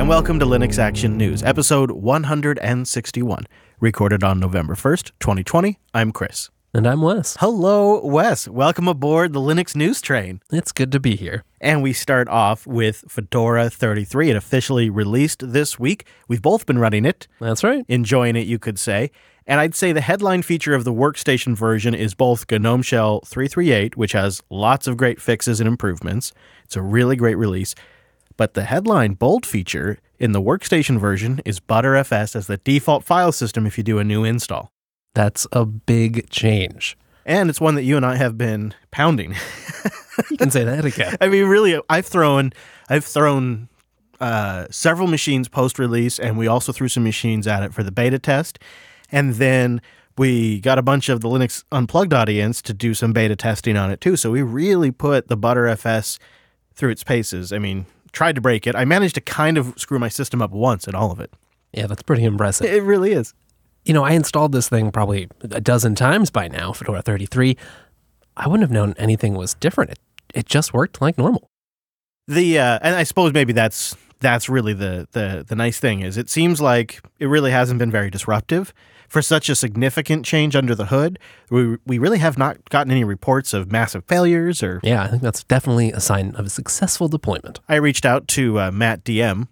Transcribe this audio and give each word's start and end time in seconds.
and 0.00 0.08
welcome 0.08 0.38
to 0.38 0.46
Linux 0.46 0.78
Action 0.78 1.18
News, 1.18 1.42
episode 1.42 1.90
161, 1.90 3.44
recorded 3.80 4.24
on 4.24 4.40
November 4.40 4.74
1st, 4.74 5.10
2020. 5.20 5.78
I'm 5.92 6.10
Chris. 6.10 6.48
And 6.72 6.86
I'm 6.86 7.02
Wes. 7.02 7.36
Hello, 7.38 8.02
Wes. 8.02 8.48
Welcome 8.48 8.88
aboard 8.88 9.34
the 9.34 9.40
Linux 9.40 9.76
News 9.76 10.00
Train. 10.00 10.40
It's 10.50 10.72
good 10.72 10.90
to 10.92 11.00
be 11.00 11.16
here. 11.16 11.44
And 11.60 11.82
we 11.82 11.92
start 11.92 12.28
off 12.30 12.66
with 12.66 13.04
Fedora 13.08 13.68
33. 13.68 14.30
It 14.30 14.36
officially 14.36 14.88
released 14.88 15.52
this 15.52 15.78
week. 15.78 16.06
We've 16.28 16.40
both 16.40 16.64
been 16.64 16.78
running 16.78 17.04
it, 17.04 17.28
That's 17.38 17.62
right. 17.62 17.84
enjoying 17.86 18.36
it, 18.36 18.46
you 18.46 18.58
could 18.58 18.78
say. 18.78 19.10
And 19.46 19.60
I'd 19.60 19.74
say 19.74 19.92
the 19.92 20.00
headline 20.00 20.40
feature 20.40 20.72
of 20.72 20.84
the 20.84 20.94
workstation 20.94 21.54
version 21.54 21.92
is 21.92 22.14
both 22.14 22.50
GNOME 22.50 22.80
Shell 22.80 23.20
338, 23.26 23.98
which 23.98 24.12
has 24.12 24.42
lots 24.48 24.86
of 24.86 24.96
great 24.96 25.20
fixes 25.20 25.60
and 25.60 25.68
improvements. 25.68 26.32
It's 26.64 26.76
a 26.76 26.82
really 26.82 27.16
great 27.16 27.36
release. 27.36 27.74
But 28.40 28.54
the 28.54 28.64
headline 28.64 29.16
bold 29.16 29.44
feature 29.44 29.98
in 30.18 30.32
the 30.32 30.40
workstation 30.40 30.98
version 30.98 31.42
is 31.44 31.60
Btrfs 31.60 32.34
as 32.34 32.46
the 32.46 32.56
default 32.56 33.04
file 33.04 33.32
system 33.32 33.66
if 33.66 33.76
you 33.76 33.84
do 33.84 33.98
a 33.98 34.02
new 34.02 34.24
install. 34.24 34.72
That's 35.14 35.46
a 35.52 35.66
big 35.66 36.30
change. 36.30 36.96
And 37.26 37.50
it's 37.50 37.60
one 37.60 37.74
that 37.74 37.82
you 37.82 37.98
and 37.98 38.06
I 38.06 38.16
have 38.16 38.38
been 38.38 38.72
pounding. 38.90 39.34
You 40.30 40.38
can 40.38 40.50
say 40.50 40.64
that 40.64 40.86
again. 40.86 41.18
I 41.20 41.28
mean, 41.28 41.48
really, 41.48 41.78
I've 41.90 42.06
thrown, 42.06 42.54
I've 42.88 43.04
thrown 43.04 43.68
uh, 44.20 44.68
several 44.70 45.06
machines 45.06 45.46
post 45.46 45.78
release, 45.78 46.18
and 46.18 46.38
we 46.38 46.46
also 46.46 46.72
threw 46.72 46.88
some 46.88 47.04
machines 47.04 47.46
at 47.46 47.62
it 47.62 47.74
for 47.74 47.82
the 47.82 47.92
beta 47.92 48.18
test, 48.18 48.58
and 49.12 49.34
then 49.34 49.82
we 50.16 50.60
got 50.60 50.78
a 50.78 50.82
bunch 50.82 51.10
of 51.10 51.20
the 51.20 51.28
Linux 51.28 51.62
Unplugged 51.72 52.14
audience 52.14 52.62
to 52.62 52.72
do 52.72 52.94
some 52.94 53.12
beta 53.12 53.36
testing 53.36 53.76
on 53.76 53.90
it 53.90 54.00
too. 54.00 54.16
So 54.16 54.30
we 54.30 54.40
really 54.40 54.90
put 54.90 55.28
the 55.28 55.36
Btrfs 55.36 56.18
through 56.74 56.90
its 56.90 57.04
paces. 57.04 57.52
I 57.52 57.58
mean, 57.58 57.84
tried 58.12 58.34
to 58.34 58.40
break 58.40 58.66
it. 58.66 58.74
I 58.74 58.84
managed 58.84 59.14
to 59.16 59.20
kind 59.20 59.58
of 59.58 59.74
screw 59.76 59.98
my 59.98 60.08
system 60.08 60.42
up 60.42 60.50
once 60.50 60.86
in 60.86 60.94
all 60.94 61.10
of 61.10 61.20
it. 61.20 61.32
Yeah, 61.72 61.86
that's 61.86 62.02
pretty 62.02 62.24
impressive. 62.24 62.66
It 62.66 62.82
really 62.82 63.12
is. 63.12 63.34
You 63.84 63.94
know, 63.94 64.04
I 64.04 64.12
installed 64.12 64.52
this 64.52 64.68
thing 64.68 64.90
probably 64.90 65.28
a 65.42 65.60
dozen 65.60 65.94
times 65.94 66.30
by 66.30 66.48
now, 66.48 66.72
Fedora 66.72 67.02
33. 67.02 67.56
I 68.36 68.48
wouldn't 68.48 68.62
have 68.62 68.70
known 68.70 68.94
anything 68.98 69.34
was 69.34 69.54
different. 69.54 69.92
It, 69.92 69.98
it 70.34 70.46
just 70.46 70.74
worked 70.74 71.00
like 71.00 71.16
normal. 71.16 71.50
The 72.26 72.58
uh, 72.58 72.78
and 72.82 72.94
I 72.94 73.02
suppose 73.04 73.32
maybe 73.32 73.52
that's 73.52 73.96
that's 74.20 74.48
really 74.48 74.72
the 74.72 75.08
the 75.12 75.44
the 75.46 75.56
nice 75.56 75.80
thing 75.80 76.00
is 76.00 76.16
it 76.16 76.28
seems 76.28 76.60
like 76.60 77.00
it 77.18 77.26
really 77.26 77.50
hasn't 77.50 77.78
been 77.78 77.90
very 77.90 78.10
disruptive 78.10 78.72
for 79.10 79.20
such 79.20 79.48
a 79.48 79.56
significant 79.56 80.24
change 80.24 80.56
under 80.56 80.74
the 80.74 80.86
hood. 80.86 81.18
We 81.50 81.76
we 81.84 81.98
really 81.98 82.18
have 82.18 82.38
not 82.38 82.70
gotten 82.70 82.90
any 82.90 83.04
reports 83.04 83.52
of 83.52 83.70
massive 83.70 84.04
failures 84.06 84.62
or. 84.62 84.80
Yeah, 84.82 85.02
I 85.02 85.08
think 85.08 85.20
that's 85.20 85.44
definitely 85.44 85.92
a 85.92 86.00
sign 86.00 86.34
of 86.36 86.46
a 86.46 86.50
successful 86.50 87.08
deployment. 87.08 87.60
I 87.68 87.74
reached 87.74 88.06
out 88.06 88.28
to 88.28 88.58
uh, 88.58 88.70
Matt 88.70 89.04
DM, 89.04 89.48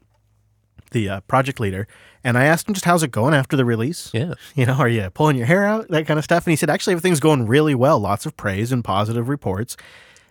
the 0.92 1.09
uh, 1.09 1.20
project 1.23 1.59
leader, 1.59 1.89
and 2.23 2.39
I 2.39 2.45
asked 2.45 2.69
him 2.69 2.75
just 2.75 2.87
how's 2.87 3.03
it 3.03 3.11
going 3.11 3.34
after 3.34 3.56
the 3.56 3.65
release. 3.65 4.11
Yeah. 4.15 4.34
You 4.55 4.65
know, 4.65 4.75
are 4.75 4.89
you 4.89 5.11
pulling 5.11 5.37
your 5.37 5.47
hair 5.47 5.65
out, 5.65 5.89
that 5.89 6.06
kind 6.06 6.19
of 6.19 6.25
stuff? 6.25 6.47
And 6.47 6.53
he 6.53 6.56
said 6.56 6.70
actually 6.70 6.93
everything's 6.93 7.20
going 7.20 7.47
really 7.47 7.75
well. 7.75 7.98
Lots 7.98 8.25
of 8.25 8.37
praise 8.37 8.70
and 8.72 8.84
positive 8.84 9.28
reports. 9.28 9.77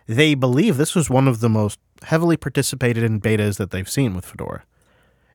They 0.07 0.35
believe 0.35 0.77
this 0.77 0.95
was 0.95 1.09
one 1.09 1.27
of 1.27 1.41
the 1.41 1.49
most 1.49 1.79
heavily 2.03 2.37
participated 2.37 3.03
in 3.03 3.19
betas 3.19 3.57
that 3.57 3.71
they've 3.71 3.89
seen 3.89 4.15
with 4.15 4.25
Fedora. 4.25 4.63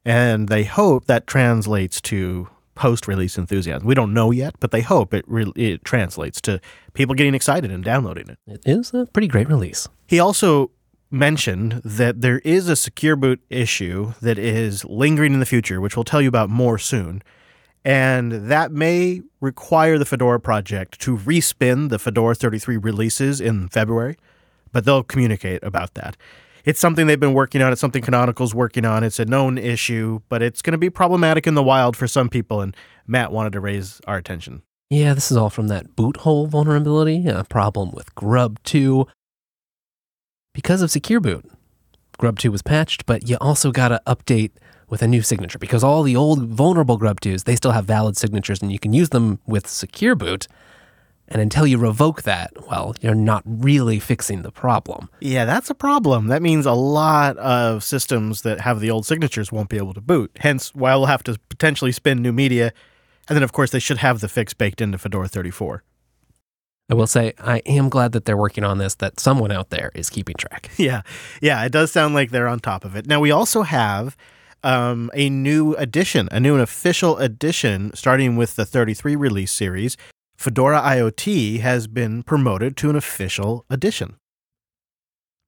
And 0.03 0.49
they 0.49 0.65
hope 0.65 1.05
that 1.07 1.27
translates 1.27 2.01
to 2.03 2.49
post 2.75 3.07
release 3.07 3.37
enthusiasm. 3.37 3.87
We 3.87 3.95
don't 3.95 4.15
know 4.15 4.31
yet, 4.31 4.55
but 4.61 4.71
they 4.71 4.81
hope 4.81 5.13
it, 5.15 5.25
re- 5.27 5.53
it 5.57 5.85
translates 5.85 6.41
to 6.43 6.61
people 6.95 7.15
getting 7.15 7.35
excited 7.35 7.71
and 7.71 7.85
downloading 7.85 8.29
it. 8.29 8.39
It 8.47 8.63
is 8.65 8.95
a 8.95 9.07
pretty 9.07 9.29
great 9.29 9.49
release. 9.49 9.89
He 10.07 10.19
also 10.19 10.71
mentioned 11.11 11.83
that 11.85 12.23
there 12.23 12.39
is 12.39 12.69
a 12.69 12.77
secure 12.77 13.17
boot 13.17 13.41
issue 13.51 14.15
that 14.23 14.39
is 14.39 14.85
lingering 14.87 15.35
in 15.35 15.41
the 15.41 15.47
future, 15.47 15.81
which 15.81 15.97
we'll 15.97 16.05
tell 16.05 16.23
you 16.23 16.29
about 16.29 16.49
more 16.49 16.79
soon. 16.79 17.23
And 17.85 18.33
that 18.33 18.73
may 18.73 19.23
require 19.41 19.99
the 19.99 20.05
Fedora 20.05 20.41
project 20.41 21.01
to 21.01 21.17
respin 21.17 21.91
the 21.91 21.99
Fedora 21.99 22.35
33 22.35 22.77
releases 22.77 23.41
in 23.41 23.69
February, 23.69 24.17
but 24.73 24.85
they'll 24.85 25.03
communicate 25.03 25.63
about 25.63 25.95
that. 25.95 26.17
It's 26.65 26.79
something 26.79 27.07
they've 27.07 27.19
been 27.19 27.35
working 27.35 27.61
on. 27.63 27.73
It's 27.73 27.81
something 27.81 28.03
Canonical's 28.03 28.55
working 28.55 28.85
on. 28.85 29.03
It's 29.03 29.19
a 29.19 29.25
known 29.25 29.59
issue, 29.59 30.21
but 30.29 30.43
it's 30.43 30.63
going 30.63 30.73
to 30.73 30.79
be 30.79 30.91
problematic 30.91 31.47
in 31.47 31.55
the 31.55 31.63
wild 31.63 31.97
for 31.97 32.07
some 32.07 32.29
people. 32.29 32.61
And 32.61 32.77
Matt 33.07 33.33
wanted 33.33 33.53
to 33.55 33.61
raise 33.61 34.01
our 34.07 34.17
attention. 34.17 34.63
Yeah, 34.91 35.15
this 35.15 35.31
is 35.31 35.37
all 35.37 35.51
from 35.51 35.69
that 35.69 35.97
boot 35.97 36.19
hole 36.19 36.47
vulnerability, 36.47 37.27
a 37.27 37.45
problem 37.45 37.93
with 37.93 38.15
Grub 38.15 38.63
2. 38.65 39.07
Because 40.53 40.83
of 40.83 40.91
Secure 40.91 41.19
Boot, 41.19 41.51
Grub 42.19 42.39
2 42.39 42.53
was 42.53 42.63
patched, 42.63 43.07
but 43.07 43.29
you 43.29 43.39
also 43.41 43.73
got 43.73 43.89
to 43.89 44.03
update 44.07 44.51
with 44.89 45.01
a 45.01 45.09
new 45.09 45.23
signature 45.23 45.59
because 45.59 45.83
all 45.83 46.03
the 46.03 46.15
old 46.15 46.43
vulnerable 46.43 46.99
Grub 46.99 47.23
2s, 47.23 47.45
they 47.45 47.57
still 47.57 47.73
have 47.73 47.87
valid 47.87 48.19
signatures 48.19 48.61
and 48.61 48.71
you 48.71 48.79
can 48.79 48.93
use 48.93 49.09
them 49.09 49.41
with 49.47 49.67
Secure 49.67 50.15
Boot. 50.15 50.47
And 51.33 51.41
until 51.41 51.67
you 51.67 51.79
revoke 51.79 52.25
that, 52.25 52.53
well, 52.69 52.95
you're 53.01 53.15
not 53.15 53.43
really 53.47 53.99
fixing 53.99 54.43
the 54.43 54.53
problem. 54.53 55.09
Yeah, 55.21 55.47
that's 55.47 55.71
a 55.71 55.75
problem. 55.75 56.27
That 56.27 56.43
means 56.43 56.67
a 56.67 56.73
lot 56.73 57.39
of 57.39 57.83
systems 57.83 58.43
that 58.43 58.61
have 58.61 58.81
the 58.81 58.91
old 58.91 59.07
signatures 59.07 59.51
won't 59.51 59.71
be 59.71 59.79
able 59.79 59.95
to 59.95 60.03
boot. 60.03 60.31
Hence, 60.41 60.75
why 60.75 60.95
we'll 60.95 61.07
have 61.07 61.23
to 61.25 61.39
potentially 61.49 61.91
spin 61.91 62.21
new 62.21 62.33
media. 62.33 62.75
And 63.29 63.37
then, 63.37 63.43
of 63.43 63.53
course, 63.53 63.71
they 63.71 63.79
should 63.79 63.97
have 63.99 64.21
the 64.21 64.29
fix 64.29 64.53
baked 64.53 64.83
into 64.83 64.99
Fedora 64.99 65.27
34. 65.27 65.83
I 66.91 66.95
will 66.95 67.07
say, 67.07 67.33
I 67.39 67.61
am 67.65 67.89
glad 67.89 68.13
that 68.13 68.27
they're 68.27 68.37
working 68.37 68.65
on 68.65 68.77
this, 68.77 68.95
that 68.97 69.19
someone 69.19 69.51
out 69.51 69.71
there 69.71 69.91
is 69.95 70.11
keeping 70.11 70.35
track. 70.37 70.71
Yeah, 70.77 71.01
yeah, 71.41 71.65
it 71.65 71.73
does 71.73 71.91
sound 71.91 72.13
like 72.13 72.31
they're 72.31 72.49
on 72.49 72.61
top 72.61 72.85
of 72.85 72.95
it. 72.95 73.07
Now, 73.07 73.21
we 73.21 73.31
also 73.31 73.63
have 73.63 74.19
um, 74.63 75.11
a 75.15 75.31
new 75.31 75.75
edition, 75.77 76.29
a 76.31 76.41
new 76.41 76.53
and 76.53 76.63
official 76.63 77.17
edition, 77.17 77.93
starting 77.95 78.37
with 78.37 78.57
the 78.57 78.67
33 78.67 79.17
release 79.17 79.53
series. 79.53 79.97
Fedora 80.43 80.81
IoT 80.81 81.61
has 81.61 81.87
been 81.87 82.25
promoted 82.25 82.77
to 82.79 82.91
an 82.91 82.97
official 82.97 83.65
edition. 83.71 84.17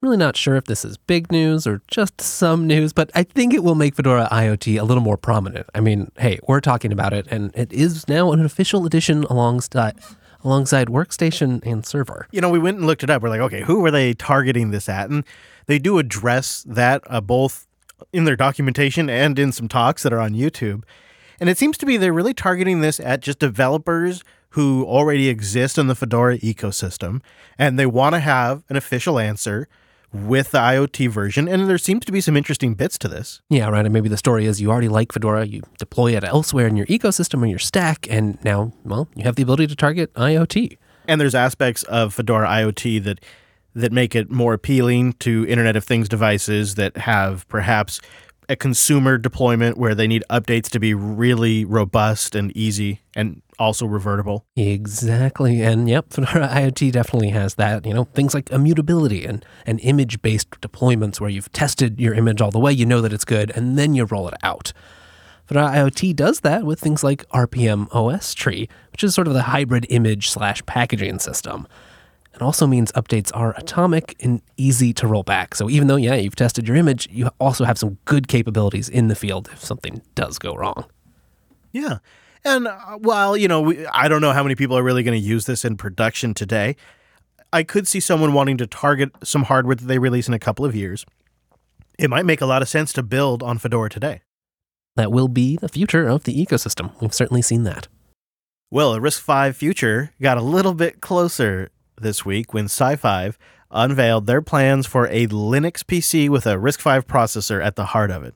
Really 0.01 0.17
not 0.17 0.37
sure 0.37 0.55
if 0.55 0.67
this 0.67 0.85
is 0.85 0.97
big 0.99 1.33
news 1.33 1.67
or 1.67 1.83
just 1.89 2.21
some 2.21 2.69
news, 2.69 2.93
but 2.93 3.11
I 3.13 3.25
think 3.25 3.53
it 3.53 3.65
will 3.65 3.75
make 3.75 3.97
Fedora 3.97 4.29
IoT 4.31 4.81
a 4.81 4.85
little 4.85 5.03
more 5.03 5.17
prominent. 5.17 5.67
I 5.75 5.81
mean, 5.81 6.13
hey, 6.19 6.39
we're 6.47 6.61
talking 6.61 6.93
about 6.93 7.13
it, 7.13 7.27
and 7.29 7.51
it 7.57 7.73
is 7.73 8.07
now 8.07 8.31
an 8.31 8.45
official 8.45 8.87
edition 8.87 9.25
alongside 9.25 9.99
alongside 10.45 10.87
Workstation 10.89 11.61
and 11.67 11.85
Server. 11.85 12.29
You 12.31 12.41
know, 12.41 12.51
we 12.51 12.61
went 12.61 12.77
and 12.77 12.87
looked 12.87 13.03
it 13.03 13.11
up. 13.11 13.21
We're 13.21 13.31
like, 13.31 13.41
okay, 13.41 13.63
who 13.63 13.81
were 13.81 13.91
they 13.91 14.15
targeting 14.15 14.71
this 14.71 14.89
at? 14.89 15.11
And 15.11 15.25
they 15.67 15.81
do 15.81 15.99
address 15.99 16.63
that 16.69 17.03
uh, 17.07 17.21
both 17.21 17.67
in 18.13 18.25
their 18.25 18.37
documentation 18.37 19.11
and 19.11 19.39
in 19.41 19.51
some 19.51 19.67
talks 19.67 20.05
that 20.05 20.13
are 20.13 20.21
on 20.21 20.35
YouTube. 20.35 20.85
And 21.41 21.49
it 21.49 21.59
seems 21.59 21.79
to 21.79 21.87
be 21.87 21.97
they're 21.97 22.13
really 22.13 22.35
targeting 22.35 22.81
this 22.81 23.01
at 23.01 23.21
just 23.21 23.41
developers 23.41 24.23
who 24.55 24.85
already 24.85 25.29
exist 25.29 25.79
in 25.79 25.89
the 25.89 25.97
Fedora 25.97 26.39
ecosystem 26.39 27.21
and 27.59 27.77
they 27.77 27.87
want 27.87 28.15
to 28.15 28.21
have 28.21 28.63
an 28.69 28.77
official 28.77 29.19
answer 29.19 29.69
with 30.13 30.53
the 30.53 30.59
IoT 30.59 31.09
version. 31.11 31.49
And 31.49 31.69
there 31.69 31.77
seems 31.77 32.05
to 32.05 32.13
be 32.13 32.21
some 32.21 32.37
interesting 32.37 32.75
bits 32.75 32.97
to 32.99 33.09
this. 33.09 33.41
Yeah, 33.51 33.69
right. 33.69 33.85
And 33.85 33.93
maybe 33.93 34.09
the 34.09 34.17
story 34.17 34.47
is 34.47 34.61
you 34.61 34.71
already 34.71 34.89
like 34.89 35.11
Fedora, 35.11 35.45
you 35.45 35.63
deploy 35.79 36.17
it 36.17 36.23
elsewhere 36.23 36.69
in 36.69 36.77
your 36.77 36.87
ecosystem 36.87 37.43
or 37.43 37.47
your 37.47 37.59
stack, 37.59 38.07
and 38.09 38.39
now, 38.45 38.73
well, 38.85 39.09
you 39.17 39.25
have 39.25 39.35
the 39.35 39.43
ability 39.43 39.67
to 39.67 39.75
target 39.75 40.15
IoT. 40.15 40.79
And 41.09 41.21
there's 41.21 41.35
aspects 41.35 41.83
of 41.85 42.15
Fedora 42.15 42.47
IoT 42.47 43.03
that 43.05 43.21
that 43.75 43.91
make 43.91 44.15
it 44.15 44.31
more 44.31 44.55
appealing 44.55 45.15
to 45.15 45.45
Internet 45.49 45.75
of 45.75 45.83
Things 45.83 46.09
devices 46.09 46.77
that 46.77 46.97
have 46.97 47.47
perhaps 47.49 48.01
a 48.49 48.57
consumer 48.57 49.19
deployment 49.19 49.79
where 49.79 49.95
they 49.95 50.07
need 50.07 50.25
updates 50.31 50.69
to 50.71 50.81
be 50.81 50.95
really 50.95 51.65
robust 51.65 52.35
and 52.35 52.55
easy 52.57 53.01
and 53.15 53.43
also 53.59 53.87
revertible. 53.87 54.45
Exactly. 54.57 55.63
And 55.63 55.89
yep, 55.89 56.07
Fedora 56.11 56.49
IoT 56.49 56.93
definitely 56.93 57.31
has 57.31 57.55
that. 57.55 57.87
You 57.87 57.95
know, 57.95 58.05
things 58.05 58.35
like 58.35 58.51
immutability 58.51 59.25
and, 59.25 59.45
and 59.67 59.81
image 59.81 60.21
based 60.23 60.51
deployments 60.61 61.21
where 61.21 61.31
you've 61.31 61.53
tested 61.53 62.01
your 62.01 62.15
image 62.15 62.41
all 62.41 62.51
the 62.51 62.59
way, 62.59 62.73
you 62.73 62.87
know 62.87 63.01
that 63.01 63.13
it's 63.13 63.25
good, 63.25 63.51
and 63.55 63.79
then 63.79 63.95
you 63.95 64.05
roll 64.05 64.29
it 64.29 64.35
out. 64.43 64.73
Fedora 65.47 65.69
IoT 65.69 66.17
does 66.17 66.41
that 66.41 66.65
with 66.65 66.81
things 66.81 67.05
like 67.05 67.29
rpm-ostree, 67.29 68.69
which 68.93 69.05
is 69.05 69.15
sort 69.15 69.27
of 69.27 69.35
the 69.35 69.43
hybrid 69.43 69.87
image 69.91 70.31
slash 70.31 70.65
packaging 70.65 71.19
system. 71.19 71.69
It 72.35 72.43
also 72.43 72.67
means 72.67 72.91
updates 72.93 73.31
are 73.33 73.55
atomic 73.57 74.17
and 74.21 74.43
easy 74.57 74.93
to 74.95 75.07
roll 75.07 75.23
back. 75.23 75.55
So 75.55 75.71
even 75.71 75.87
though, 75.87 75.97
yeah, 75.97 76.17
you've 76.17 76.35
tested 76.35 76.67
your 76.67 76.77
image, 76.77 77.09
you 77.11 77.31
also 77.39 77.65
have 77.65 77.79
some 77.79 77.99
good 78.07 78.27
capabilities 78.27 78.89
in 78.89 79.07
the 79.07 79.15
field 79.15 79.49
if 79.53 79.65
something 79.65 80.03
does 80.17 80.39
go 80.39 80.55
wrong. 80.55 80.87
Yeah. 81.71 81.99
And 82.45 82.67
uh, 82.67 82.99
while, 82.99 83.37
you 83.37 83.47
know, 83.47 83.61
we, 83.61 83.87
I 83.87 84.09
don't 84.09 84.21
know 84.21 84.33
how 84.33 84.43
many 84.43 84.57
people 84.57 84.77
are 84.77 84.83
really 84.83 85.05
going 85.05 85.19
to 85.19 85.27
use 85.27 85.47
this 85.47 85.65
in 85.65 85.77
production 85.77 86.35
today, 86.35 86.77
I 87.53 87.63
could 87.63 87.87
see 87.87 88.01
someone 88.01 88.33
wanting 88.33 88.59
to 88.59 88.67
target 88.67 89.11
some 89.23 89.45
hardware 89.45 89.77
that 89.77 89.87
they 89.87 89.99
release 89.99 90.27
in 90.27 90.35
a 90.35 90.41
couple 90.41 90.65
of 90.65 90.75
years. 90.75 91.07
It 91.99 92.11
might 92.11 92.27
make 92.27 92.41
a 92.41 92.47
lot 92.47 92.63
of 92.63 92.69
sense 92.69 92.93
to 92.95 93.03
build 93.05 93.45
on 93.45 93.59
Fedora 93.59 93.89
today. 93.89 94.23
That 94.97 95.13
will 95.13 95.29
be 95.29 95.57
the 95.57 95.69
future 95.69 96.09
of 96.09 96.25
the 96.25 96.35
ecosystem. 96.45 97.01
We've 97.01 97.15
certainly 97.15 97.43
seen 97.43 97.63
that. 97.63 97.87
Well, 98.71 98.95
a 98.95 99.01
RISC 99.01 99.25
V 99.25 99.53
future 99.53 100.13
got 100.21 100.37
a 100.37 100.43
little 100.43 100.75
bit 100.75 101.01
closer 101.01 101.71
this 102.01 102.25
week 102.25 102.53
when 102.55 102.67
SiFive 102.67 103.37
unveiled 103.71 104.27
their 104.27 104.43
plans 104.43 104.87
for 104.87 105.07
a 105.09 105.27
Linux 105.27 105.83
PC 105.83 106.29
with 106.29 106.47
a 106.47 106.55
RISC 106.55 106.81
V 106.81 107.07
processor 107.07 107.65
at 107.65 107.77
the 107.77 107.87
heart 107.87 108.11
of 108.11 108.23
it. 108.23 108.35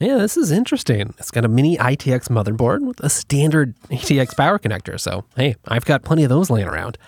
Yeah, 0.00 0.18
this 0.18 0.36
is 0.36 0.50
interesting. 0.50 1.14
It's 1.18 1.30
got 1.30 1.44
a 1.44 1.48
mini 1.48 1.76
ITX 1.76 2.28
motherboard 2.28 2.80
with 2.80 3.00
a 3.00 3.08
standard 3.08 3.76
ATX 3.90 4.36
power 4.36 4.58
connector. 4.58 4.98
So, 4.98 5.24
hey, 5.36 5.54
I've 5.68 5.84
got 5.84 6.02
plenty 6.02 6.24
of 6.24 6.28
those 6.28 6.50
laying 6.50 6.66
around. 6.66 6.98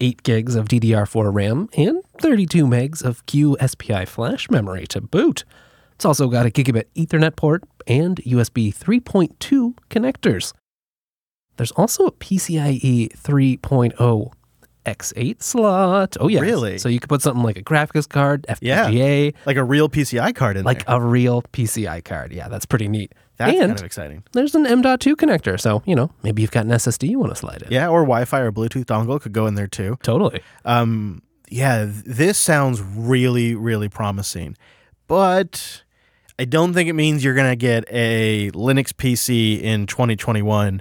8 0.00 0.22
gigs 0.24 0.56
of 0.56 0.66
DDR4 0.66 1.32
RAM 1.32 1.68
and 1.76 2.02
32 2.20 2.66
megs 2.66 3.04
of 3.04 3.24
QSPI 3.26 4.08
flash 4.08 4.50
memory 4.50 4.86
to 4.88 5.00
boot. 5.00 5.44
It's 5.94 6.04
also 6.04 6.28
got 6.28 6.46
a 6.46 6.50
gigabit 6.50 6.86
Ethernet 6.96 7.36
port 7.36 7.62
and 7.86 8.16
USB 8.16 8.74
3.2 8.74 9.74
connectors. 9.90 10.52
There's 11.56 11.70
also 11.72 12.06
a 12.06 12.12
PCIe 12.12 13.12
3.0 13.16 14.32
X8 14.86 15.42
slot. 15.42 16.16
Oh, 16.20 16.28
yeah. 16.28 16.40
Really? 16.40 16.78
So 16.78 16.88
you 16.88 16.98
could 17.00 17.08
put 17.08 17.22
something 17.22 17.42
like 17.42 17.56
a 17.56 17.62
graphics 17.62 18.08
card, 18.08 18.44
FPGA, 18.48 19.34
Like 19.46 19.56
a 19.56 19.64
real 19.64 19.88
PCI 19.88 20.34
card 20.34 20.56
in 20.56 20.64
like 20.64 20.84
there. 20.86 20.94
Like 20.96 21.02
a 21.02 21.06
real 21.06 21.42
PCI 21.42 22.04
card. 22.04 22.32
Yeah, 22.32 22.48
that's 22.48 22.66
pretty 22.66 22.88
neat. 22.88 23.12
That's 23.36 23.52
and 23.52 23.60
kind 23.70 23.78
of 23.78 23.84
exciting. 23.84 24.24
there's 24.32 24.54
an 24.54 24.66
M.2 24.66 25.14
connector. 25.14 25.58
So, 25.58 25.82
you 25.86 25.94
know, 25.94 26.10
maybe 26.22 26.42
you've 26.42 26.50
got 26.50 26.64
an 26.66 26.70
SSD 26.72 27.08
you 27.08 27.18
want 27.18 27.32
to 27.32 27.36
slide 27.36 27.62
in. 27.62 27.72
Yeah, 27.72 27.88
or 27.88 28.02
Wi-Fi 28.02 28.40
or 28.40 28.52
Bluetooth 28.52 28.84
dongle 28.84 29.20
could 29.20 29.32
go 29.32 29.46
in 29.46 29.54
there 29.54 29.66
too. 29.66 29.98
Totally. 30.02 30.42
Um, 30.64 31.22
yeah, 31.48 31.86
this 31.88 32.38
sounds 32.38 32.80
really, 32.80 33.54
really 33.54 33.88
promising, 33.88 34.56
but 35.06 35.82
I 36.38 36.44
don't 36.44 36.72
think 36.72 36.88
it 36.88 36.94
means 36.94 37.22
you're 37.24 37.34
gonna 37.34 37.56
get 37.56 37.84
a 37.90 38.50
Linux 38.52 38.92
PC 38.92 39.60
in 39.60 39.86
2021 39.86 40.80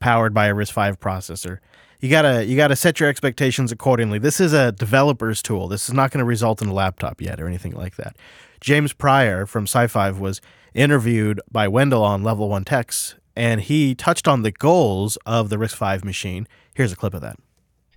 powered 0.00 0.34
by 0.34 0.46
a 0.46 0.54
RISC-V 0.54 0.96
processor. 0.98 1.58
You 2.00 2.08
gotta 2.08 2.44
you 2.44 2.56
gotta 2.56 2.76
set 2.76 3.00
your 3.00 3.08
expectations 3.08 3.72
accordingly. 3.72 4.20
This 4.20 4.40
is 4.40 4.52
a 4.52 4.70
developer's 4.70 5.42
tool. 5.42 5.66
This 5.66 5.88
is 5.88 5.94
not 5.94 6.12
going 6.12 6.20
to 6.20 6.24
result 6.24 6.62
in 6.62 6.68
a 6.68 6.72
laptop 6.72 7.20
yet 7.20 7.40
or 7.40 7.48
anything 7.48 7.72
like 7.72 7.96
that. 7.96 8.16
James 8.60 8.92
Prior 8.92 9.46
from 9.46 9.66
SiFive 9.66 10.18
was 10.20 10.40
interviewed 10.74 11.40
by 11.50 11.66
Wendell 11.66 12.04
on 12.04 12.22
Level1Techs, 12.22 13.14
and 13.34 13.60
he 13.60 13.96
touched 13.96 14.28
on 14.28 14.42
the 14.42 14.52
goals 14.52 15.18
of 15.26 15.48
the 15.48 15.56
RISC-V 15.56 16.04
machine. 16.06 16.46
Here's 16.74 16.92
a 16.92 16.96
clip 16.96 17.14
of 17.14 17.20
that. 17.22 17.36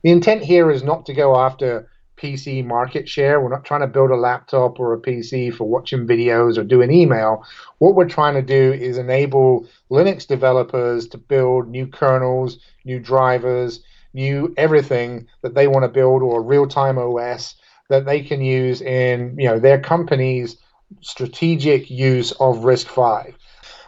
The 0.01 0.09
intent 0.09 0.44
here 0.44 0.71
is 0.71 0.81
not 0.81 1.06
to 1.06 1.13
go 1.13 1.39
after 1.39 1.88
PC 2.22 2.64
market 2.64 3.10
share. 3.10 3.42
We're 3.42 3.50
not 3.50 3.66
trying 3.66 3.82
to 3.82 3.88
build 3.88 4.12
a 4.12 4.16
laptop 4.16 4.80
or 4.80 4.94
a 4.94 5.00
PC 5.00 5.54
for 5.54 5.68
watching 5.68 6.06
videos 6.06 6.58
or 6.58 6.64
doing 6.64 6.92
email. 6.92 7.44
What 7.80 7.96
we're 7.96 8.08
trying 8.08 8.36
to 8.36 8.42
do 8.42 8.74
is 8.74 8.98
enable 8.98 9.68
Linux 9.90 10.28
developers 10.28 11.08
to 11.10 11.18
build 11.18 11.68
new 11.68 11.88
kernels, 11.88 12.60
new 12.86 13.00
drivers, 13.00 13.82
new 14.14 14.54
everything 14.58 15.28
that 15.42 15.56
they 15.56 15.68
want 15.68 15.84
to 15.84 15.90
build 15.90 16.22
or 16.22 16.44
real-time 16.44 16.98
OS 16.98 17.56
that 17.90 18.06
they 18.06 18.22
can 18.22 18.42
use 18.42 18.82
in 18.82 19.36
you 19.38 19.48
know 19.48 19.60
their 19.60 19.80
company's 19.80 20.58
strategic 21.02 21.90
use 21.90 22.32
of 22.34 22.58
RISC-V. 22.60 23.34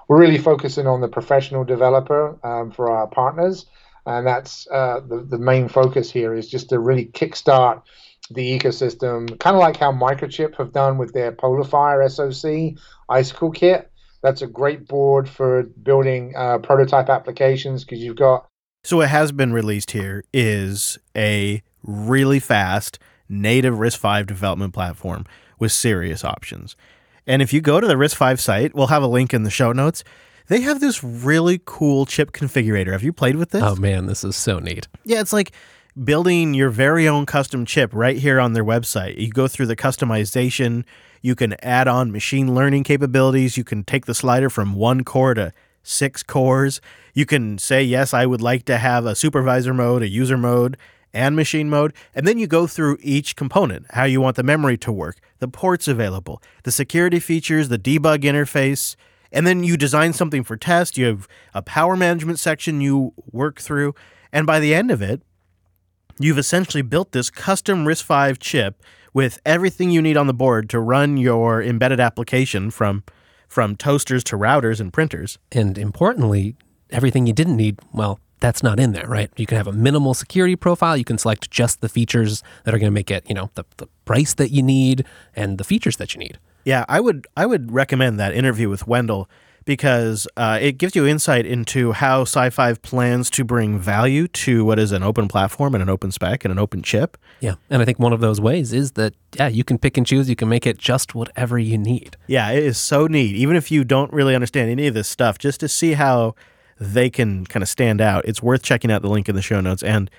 We're 0.08 0.20
really 0.20 0.38
focusing 0.38 0.88
on 0.88 1.02
the 1.02 1.08
professional 1.08 1.64
developer 1.64 2.38
um, 2.46 2.72
for 2.72 2.92
our 2.92 3.08
partners 3.08 3.66
and 4.06 4.28
that's 4.28 4.68
uh, 4.72 5.00
the, 5.08 5.20
the 5.20 5.38
main 5.38 5.68
focus 5.68 6.12
here 6.12 6.34
is 6.34 6.50
just 6.50 6.70
to 6.70 6.80
really 6.80 7.06
kickstart 7.06 7.82
the 8.30 8.58
ecosystem, 8.58 9.38
kind 9.40 9.56
of 9.56 9.60
like 9.60 9.78
how 9.78 9.92
Microchip 9.92 10.56
have 10.56 10.72
done 10.72 10.98
with 10.98 11.14
their 11.14 11.32
PolarFire 11.32 12.10
SoC 12.10 12.80
Icicle 13.10 13.52
kit. 13.52 13.92
That's 14.22 14.42
a 14.42 14.48
great 14.48 14.88
board 14.88 15.28
for 15.30 15.64
building 15.64 16.34
uh, 16.38 16.60
prototype 16.60 17.10
applications 17.10 17.84
because 17.84 18.00
you've 18.00 18.16
got 18.16 18.48
So 18.86 18.98
what 18.98 19.10
has 19.10 19.32
been 19.32 19.52
released 19.52 19.92
here 19.92 20.24
is 20.34 20.98
a 21.16 21.62
really 21.84 22.40
fast 22.40 23.00
native 23.28 23.76
RISC-V 23.76 24.24
development 24.26 24.74
platform 24.74 25.26
with 25.60 25.72
serious 25.72 26.24
options. 26.24 26.76
And 27.28 27.42
if 27.42 27.52
you 27.52 27.62
go 27.62 27.80
to 27.80 27.88
the 27.88 27.96
RISC-V 27.96 28.38
site, 28.38 28.74
we'll 28.74 28.88
have 28.88 29.04
a 29.04 29.08
link 29.08 29.34
in 29.34 29.44
the 29.44 29.50
show 29.50 29.74
notes. 29.74 30.04
They 30.48 30.62
have 30.62 30.80
this 30.80 31.04
really 31.04 31.62
cool 31.64 32.06
chip 32.06 32.32
configurator. 32.32 32.92
Have 32.92 33.04
you 33.04 33.14
played 33.14 33.38
with 33.38 33.52
this? 33.52 33.64
Oh, 33.64 33.76
man, 33.76 34.08
this 34.08 34.24
is 34.24 34.36
so 34.36 34.60
neat. 34.60 34.88
Yeah, 35.06 35.22
it's 35.22 35.34
like 35.34 35.52
building 36.02 36.54
your 36.54 36.70
very 36.70 37.08
own 37.08 37.26
custom 37.26 37.66
chip 37.66 37.92
right 37.94 38.18
here 38.18 38.40
on 38.40 38.54
their 38.54 38.64
website. 38.64 39.18
You 39.18 39.30
go 39.30 39.48
through 39.48 39.68
the 39.68 39.76
customization, 39.76 40.86
you 41.22 41.36
can 41.36 41.56
add 41.64 41.88
on 41.88 42.12
machine 42.12 42.56
learning 42.56 42.84
capabilities, 42.84 43.58
you 43.58 43.64
can 43.64 43.84
take 43.84 44.06
the 44.06 44.16
slider 44.16 44.50
from 44.50 44.76
one 44.76 45.04
core 45.04 45.34
to 45.34 45.54
six 45.84 46.24
cores. 46.24 46.82
You 47.14 47.26
can 47.26 47.58
say, 47.58 47.84
yes, 47.84 48.14
I 48.14 48.26
would 48.26 48.42
like 48.42 48.66
to 48.66 48.78
have 48.78 49.06
a 49.06 49.16
supervisor 49.16 49.74
mode, 49.74 50.02
a 50.02 50.08
user 50.08 50.38
mode, 50.38 50.78
and 51.14 51.36
machine 51.36 51.70
mode. 51.70 51.94
And 52.16 52.26
then 52.26 52.40
you 52.40 52.48
go 52.48 52.66
through 52.66 52.98
each 53.02 53.36
component, 53.36 53.86
how 53.92 54.06
you 54.06 54.20
want 54.20 54.36
the 54.36 54.44
memory 54.44 54.78
to 54.78 54.92
work, 54.92 55.18
the 55.40 55.48
ports 55.48 55.88
available, 55.88 56.42
the 56.64 56.72
security 56.72 57.20
features, 57.20 57.70
the 57.70 57.78
debug 57.78 58.24
interface. 58.24 58.96
And 59.32 59.46
then 59.46 59.64
you 59.64 59.78
design 59.78 60.14
something 60.14 60.44
for 60.44 60.58
test. 60.58 60.98
You 60.98 61.06
have 61.06 61.28
a 61.54 61.62
power 61.62 61.96
management 61.96 62.40
section 62.40 62.82
you 62.82 63.14
work 63.32 63.60
through. 63.60 63.94
And 64.32 64.48
by 64.48 64.60
the 64.60 64.74
end 64.74 64.90
of 64.90 65.02
it, 65.02 65.22
you've 66.20 66.38
essentially 66.38 66.82
built 66.82 67.12
this 67.12 67.30
custom 67.30 67.86
RISC-V 67.86 68.38
chip 68.40 68.82
with 69.14 69.40
everything 69.46 69.92
you 69.92 70.02
need 70.02 70.18
on 70.18 70.28
the 70.28 70.34
board 70.34 70.70
to 70.70 70.80
run 70.80 71.18
your 71.18 71.62
embedded 71.62 72.00
application 72.00 72.72
from 72.72 73.04
from 73.48 73.76
toasters 73.76 74.24
to 74.24 74.36
routers 74.36 74.80
and 74.80 74.92
printers. 74.92 75.38
And 75.52 75.78
importantly, 75.78 76.56
everything 76.90 77.28
you 77.28 77.34
didn't 77.34 77.56
need, 77.56 77.80
well, 77.94 78.20
that's 78.40 78.64
not 78.64 78.80
in 78.80 78.94
there, 78.94 79.08
right? 79.08 79.30
You 79.38 79.46
can 79.46 79.58
have 79.58 79.68
a 79.68 79.72
minimal 79.72 80.16
security 80.16 80.56
profile. 80.56 80.98
You 80.98 81.04
can 81.04 81.20
select 81.20 81.52
just 81.52 81.80
the 81.80 81.88
features 81.88 82.42
that 82.64 82.74
are 82.74 82.80
going 82.80 82.92
to 82.92 82.94
make 82.94 83.12
it, 83.12 83.24
you 83.30 83.36
know, 83.36 83.52
the, 83.54 83.64
the 83.78 83.88
price 84.06 84.34
that 84.34 84.50
you 84.50 84.64
need 84.64 85.06
and 85.36 85.60
the 85.60 85.64
features 85.64 85.98
that 85.98 86.16
you 86.16 86.20
need. 86.20 86.40
Yeah, 86.66 86.84
I 86.90 87.00
would 87.00 87.28
I 87.38 87.46
would 87.46 87.72
recommend 87.72 88.20
that 88.20 88.34
interview 88.34 88.70
with 88.70 88.88
Wendell 88.88 89.30
because 89.66 90.28
uh, 90.38 90.60
it 90.62 90.78
gives 90.78 90.96
you 90.96 91.06
insight 91.06 91.46
into 91.46 91.92
how 91.92 92.24
SiFive 92.24 92.82
plans 92.82 93.30
to 93.32 93.44
bring 93.44 93.80
value 93.80 94.28
to 94.30 94.66
what 94.66 94.80
is 94.80 94.92
an 94.92 95.04
open 95.04 95.28
platform 95.28 95.74
and 95.76 95.82
an 95.82 95.90
open 95.90 96.12
spec 96.12 96.46
and 96.46 96.52
an 96.52 96.60
open 96.60 96.84
chip. 96.84 97.18
Yeah. 97.40 97.56
And 97.70 97.82
I 97.82 97.86
think 97.86 98.00
one 98.00 98.14
of 98.14 98.20
those 98.20 98.40
ways 98.42 98.74
is 98.74 98.94
that, 98.94 99.14
yeah, 99.36 99.48
you 99.48 99.64
can 99.64 99.78
pick 99.78 99.98
and 99.98 100.06
choose. 100.06 100.30
You 100.30 100.36
can 100.36 100.50
make 100.50 100.68
it 100.68 100.78
just 100.78 101.16
whatever 101.16 101.58
you 101.58 101.78
need. 101.78 102.18
Yeah, 102.28 102.52
it 102.52 102.64
is 102.64 102.78
so 102.78 103.08
neat. 103.08 103.36
Even 103.36 103.56
if 103.56 103.72
you 103.72 103.84
don't 103.84 104.12
really 104.14 104.36
understand 104.36 104.70
any 104.70 104.88
of 104.88 104.94
this 104.94 105.08
stuff, 105.08 105.38
just 105.38 105.60
to 105.62 105.68
see 105.68 105.94
how 105.94 106.36
they 106.80 107.10
can 107.10 107.46
kind 107.46 107.64
of 107.64 107.70
stand 107.70 108.02
out, 108.02 108.26
it's 108.26 108.42
worth 108.42 108.64
checking 108.64 108.92
out 108.92 109.02
the 109.02 109.10
link 109.10 109.30
in 109.30 109.36
the 109.36 109.42
show 109.42 109.62
notes 109.62 109.84
and 109.84 110.10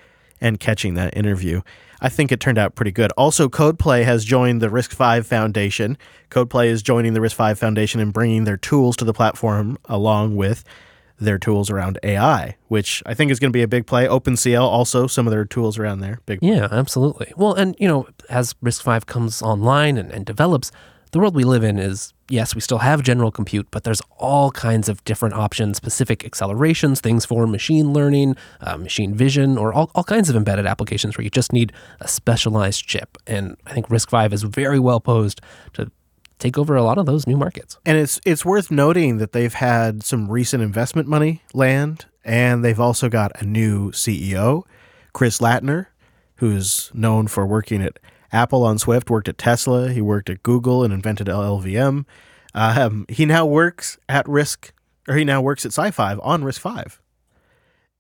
and 0.41 0.61
catching 0.61 0.95
that 0.95 1.17
interview. 1.17 1.63
I 2.01 2.09
think 2.09 2.31
it 2.31 2.41
turned 2.41 2.59
out 2.59 2.75
pretty 2.75 2.93
good. 2.93 3.13
Also, 3.13 3.49
CodePlay 3.49 4.05
has 4.05 4.25
joined 4.25 4.61
the 4.61 4.69
RISC-V 4.69 5.27
Foundation. 5.27 5.97
CodePlay 6.31 6.67
is 6.67 6.83
joining 6.83 7.15
the 7.15 7.21
RISC-V 7.21 7.55
Foundation 7.55 8.01
and 8.01 8.13
bringing 8.13 8.44
their 8.44 8.58
tools 8.58 8.97
to 8.97 9.05
the 9.05 9.15
platform 9.15 9.79
along 9.87 10.37
with 10.37 10.65
their 11.19 11.39
tools 11.39 11.70
around 11.70 11.99
AI, 12.03 12.56
which 12.69 13.03
I 13.06 13.15
think 13.15 13.31
is 13.31 13.39
going 13.39 13.51
to 13.51 13.56
be 13.56 13.63
a 13.63 13.69
big 13.69 13.87
play. 13.87 14.06
OpenCL 14.06 14.61
also 14.61 15.06
some 15.06 15.27
of 15.27 15.31
their 15.31 15.44
tools 15.44 15.79
around 15.79 16.01
there. 16.01 16.19
Big 16.27 16.41
Yeah, 16.43 16.69
absolutely. 16.70 17.32
Well, 17.37 17.55
and, 17.55 17.77
you 17.79 17.89
know, 17.89 18.08
as 18.29 18.53
RISC-V 18.55 19.06
comes 19.06 19.41
online 19.41 19.97
and, 19.97 20.11
and 20.11 20.27
develops, 20.27 20.73
the 21.15 21.21
world 21.21 21.37
we 21.37 21.44
live 21.44 21.63
in 21.63 21.79
is 21.79 22.13
yes, 22.29 22.56
we 22.56 22.61
still 22.61 22.79
have 22.79 23.01
general 23.03 23.31
compute, 23.31 23.69
but 23.71 23.85
there's 23.85 24.03
all 24.19 24.51
kinds 24.51 24.89
of 24.89 25.03
different 25.05 25.37
options, 25.37 25.77
specific 25.77 26.25
accelerations, 26.25 27.01
things 27.01 27.25
for 27.25 27.47
machine 27.47 27.93
learning, 27.93 28.35
uh, 28.61 28.77
machine 28.77 29.15
vision, 29.15 29.56
or 29.56 29.73
all, 29.73 29.93
all 29.94 30.03
kinds 30.03 30.29
of 30.29 30.35
embedded 30.35 30.67
applications 30.67 31.17
where 31.17 31.23
you 31.23 31.31
just 31.31 31.53
need 31.53 31.73
a 32.01 32.09
specialized 32.09 32.85
chip. 32.85 33.17
And 33.29 33.56
I 33.65 33.73
think 33.73 33.89
RISC-V 33.91 34.35
is 34.35 34.43
very 34.43 34.81
well 34.81 34.99
posed 34.99 35.41
to 35.75 35.89
take 36.41 36.59
over 36.59 36.75
a 36.75 36.83
lot 36.83 36.99
of 36.99 37.06
those 37.06 37.29
new 37.29 37.37
markets. 37.37 37.79
And 37.87 37.97
it's 37.97 38.21
it's 38.27 38.44
worth 38.44 38.73
noting 38.73 39.19
that 39.19 39.31
they've 39.31 39.55
had 39.55 40.03
some 40.03 40.29
recent 40.29 40.65
investment 40.65 41.06
money 41.06 41.43
land, 41.53 42.06
and 42.25 42.65
they've 42.65 42.81
also 42.81 43.09
got 43.09 43.41
a 43.41 43.44
new 43.44 43.93
CEO, 43.93 44.65
Chris 45.13 45.39
Lattner, 45.39 45.87
who's 46.37 46.91
known 46.93 47.29
for 47.29 47.47
working 47.47 47.83
at 47.83 48.01
Apple 48.34 48.64
on 48.64 48.79
Swift, 48.79 49.08
worked 49.08 49.29
at 49.29 49.38
Tesla, 49.38 49.91
he 49.91 50.03
worked 50.03 50.29
at 50.29 50.43
Google 50.43 50.82
and 50.82 50.93
invented 50.93 51.29
LLVM. 51.29 52.05
Um, 52.55 53.06
he 53.08 53.24
now 53.24 53.46
works 53.46 53.98
at 54.08 54.29
Risk, 54.29 54.72
or 55.08 55.17
he 55.17 55.24
now 55.24 55.41
works 55.41 55.64
at 55.64 55.72
SiFive 55.72 56.19
on 56.22 56.43
RISC-V, 56.43 56.98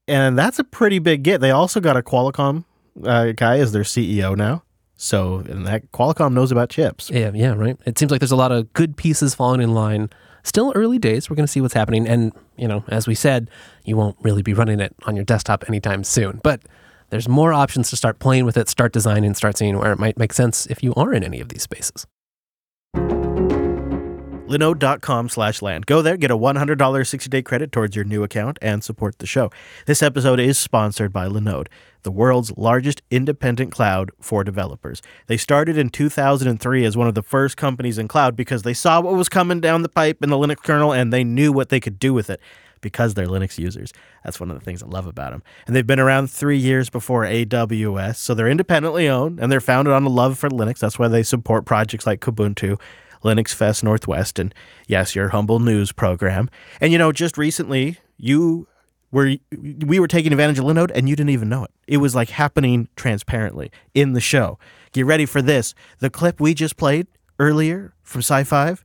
and 0.06 0.38
that's 0.38 0.58
a 0.58 0.64
pretty 0.64 0.98
big 0.98 1.22
get. 1.22 1.40
They 1.40 1.50
also 1.50 1.80
got 1.80 1.96
a 1.96 2.02
Qualcomm 2.02 2.64
uh, 3.04 3.32
guy 3.32 3.58
as 3.58 3.72
their 3.72 3.82
CEO 3.82 4.36
now. 4.36 4.62
So, 4.96 5.38
and 5.48 5.66
that 5.66 5.90
Qualcomm 5.92 6.32
knows 6.32 6.52
about 6.52 6.70
chips. 6.70 7.10
Yeah, 7.10 7.32
yeah, 7.34 7.52
right. 7.52 7.76
It 7.84 7.98
seems 7.98 8.10
like 8.10 8.20
there's 8.20 8.30
a 8.30 8.36
lot 8.36 8.52
of 8.52 8.72
good 8.74 8.96
pieces 8.96 9.34
falling 9.34 9.60
in 9.60 9.74
line. 9.74 10.10
Still 10.44 10.72
early 10.76 10.98
days. 10.98 11.28
We're 11.28 11.36
going 11.36 11.46
to 11.46 11.50
see 11.50 11.60
what's 11.60 11.74
happening. 11.74 12.06
And, 12.06 12.32
you 12.56 12.68
know, 12.68 12.84
as 12.88 13.06
we 13.08 13.14
said, 13.14 13.50
you 13.84 13.96
won't 13.96 14.16
really 14.22 14.42
be 14.42 14.54
running 14.54 14.78
it 14.78 14.94
on 15.04 15.16
your 15.16 15.24
desktop 15.24 15.64
anytime 15.68 16.04
soon. 16.04 16.40
But 16.44 16.60
there's 17.14 17.28
more 17.28 17.52
options 17.52 17.90
to 17.90 17.96
start 17.96 18.18
playing 18.18 18.44
with 18.44 18.56
it, 18.56 18.68
start 18.68 18.92
designing, 18.92 19.34
start 19.34 19.56
seeing 19.56 19.78
where 19.78 19.92
it 19.92 20.00
might 20.00 20.18
make 20.18 20.32
sense 20.32 20.66
if 20.66 20.82
you 20.82 20.92
are 20.94 21.14
in 21.14 21.22
any 21.22 21.40
of 21.40 21.48
these 21.48 21.62
spaces. 21.62 22.08
Linode.com 24.48 25.28
slash 25.28 25.62
land. 25.62 25.86
Go 25.86 26.02
there, 26.02 26.16
get 26.16 26.32
a 26.32 26.36
$100 26.36 26.76
60-day 26.76 27.42
credit 27.42 27.70
towards 27.70 27.94
your 27.94 28.04
new 28.04 28.24
account, 28.24 28.58
and 28.60 28.82
support 28.82 29.18
the 29.18 29.26
show. 29.26 29.48
This 29.86 30.02
episode 30.02 30.40
is 30.40 30.58
sponsored 30.58 31.12
by 31.12 31.28
Linode, 31.28 31.68
the 32.02 32.10
world's 32.10 32.56
largest 32.56 33.00
independent 33.12 33.70
cloud 33.70 34.10
for 34.20 34.42
developers. 34.42 35.00
They 35.28 35.36
started 35.36 35.78
in 35.78 35.90
2003 35.90 36.84
as 36.84 36.96
one 36.96 37.06
of 37.06 37.14
the 37.14 37.22
first 37.22 37.56
companies 37.56 37.96
in 37.96 38.08
cloud 38.08 38.34
because 38.34 38.64
they 38.64 38.74
saw 38.74 39.00
what 39.00 39.14
was 39.14 39.28
coming 39.28 39.60
down 39.60 39.82
the 39.82 39.88
pipe 39.88 40.20
in 40.20 40.30
the 40.30 40.36
Linux 40.36 40.64
kernel 40.64 40.92
and 40.92 41.12
they 41.12 41.22
knew 41.22 41.52
what 41.52 41.68
they 41.68 41.78
could 41.78 42.00
do 42.00 42.12
with 42.12 42.28
it 42.28 42.40
because 42.84 43.14
they're 43.14 43.26
Linux 43.26 43.58
users. 43.58 43.92
That's 44.22 44.38
one 44.38 44.50
of 44.50 44.58
the 44.58 44.64
things 44.64 44.82
I 44.82 44.86
love 44.86 45.06
about 45.06 45.32
them. 45.32 45.42
And 45.66 45.74
they've 45.74 45.86
been 45.86 45.98
around 45.98 46.30
three 46.30 46.58
years 46.58 46.90
before 46.90 47.24
AWS, 47.24 48.16
so 48.16 48.34
they're 48.34 48.46
independently 48.46 49.08
owned 49.08 49.40
and 49.40 49.50
they're 49.50 49.60
founded 49.60 49.92
on 49.92 50.04
a 50.04 50.08
love 50.08 50.38
for 50.38 50.48
Linux. 50.48 50.78
That's 50.78 50.98
why 50.98 51.08
they 51.08 51.24
support 51.24 51.64
projects 51.64 52.06
like 52.06 52.20
Kubuntu. 52.20 52.80
Linux 53.24 53.54
Fest 53.54 53.82
Northwest, 53.82 54.38
and 54.38 54.54
yes, 54.86 55.14
your 55.14 55.30
humble 55.30 55.58
news 55.58 55.92
program. 55.92 56.50
And 56.78 56.92
you 56.92 56.98
know, 56.98 57.10
just 57.10 57.38
recently, 57.38 57.96
you 58.18 58.68
were 59.10 59.36
we 59.50 59.98
were 59.98 60.06
taking 60.06 60.30
advantage 60.30 60.58
of 60.58 60.66
Linode, 60.66 60.92
and 60.94 61.08
you 61.08 61.16
didn't 61.16 61.30
even 61.30 61.48
know 61.48 61.64
it. 61.64 61.70
It 61.88 61.96
was 61.96 62.14
like 62.14 62.28
happening 62.28 62.88
transparently 62.96 63.72
in 63.94 64.12
the 64.12 64.20
show. 64.20 64.58
Get 64.92 65.06
ready 65.06 65.24
for 65.24 65.40
this. 65.40 65.74
The 66.00 66.10
clip 66.10 66.38
we 66.38 66.52
just 66.52 66.76
played 66.76 67.06
earlier 67.38 67.94
from 68.02 68.20
SiFive 68.20 68.84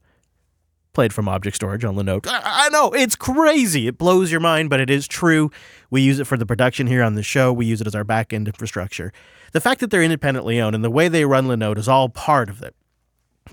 played 1.00 1.14
from 1.14 1.30
object 1.30 1.56
storage 1.56 1.86
on 1.86 1.96
Linode. 1.96 2.28
I, 2.28 2.66
I 2.66 2.70
know 2.72 2.92
it's 2.92 3.16
crazy. 3.16 3.88
It 3.88 3.98
blows 3.98 4.34
your 4.34 4.42
mind, 4.42 4.70
but 4.70 4.82
it 4.82 4.90
is 4.90 5.08
true. 5.08 5.50
We 5.90 6.02
use 6.02 6.20
it 6.20 6.28
for 6.28 6.36
the 6.36 6.46
production 6.46 6.88
here 6.88 7.04
on 7.04 7.16
the 7.16 7.24
show. 7.24 7.54
We 7.54 7.66
use 7.66 7.80
it 7.80 7.88
as 7.88 7.96
our 7.96 8.04
backend 8.04 8.48
infrastructure. 8.48 9.14
The 9.54 9.62
fact 9.62 9.80
that 9.80 9.92
they're 9.92 10.04
independently 10.04 10.60
owned 10.60 10.76
and 10.76 10.84
the 10.84 10.90
way 10.90 11.08
they 11.08 11.24
run 11.24 11.48
Linode 11.48 11.78
is 11.78 11.88
all 11.88 12.10
part 12.10 12.50
of 12.50 12.62
it. 12.62 12.76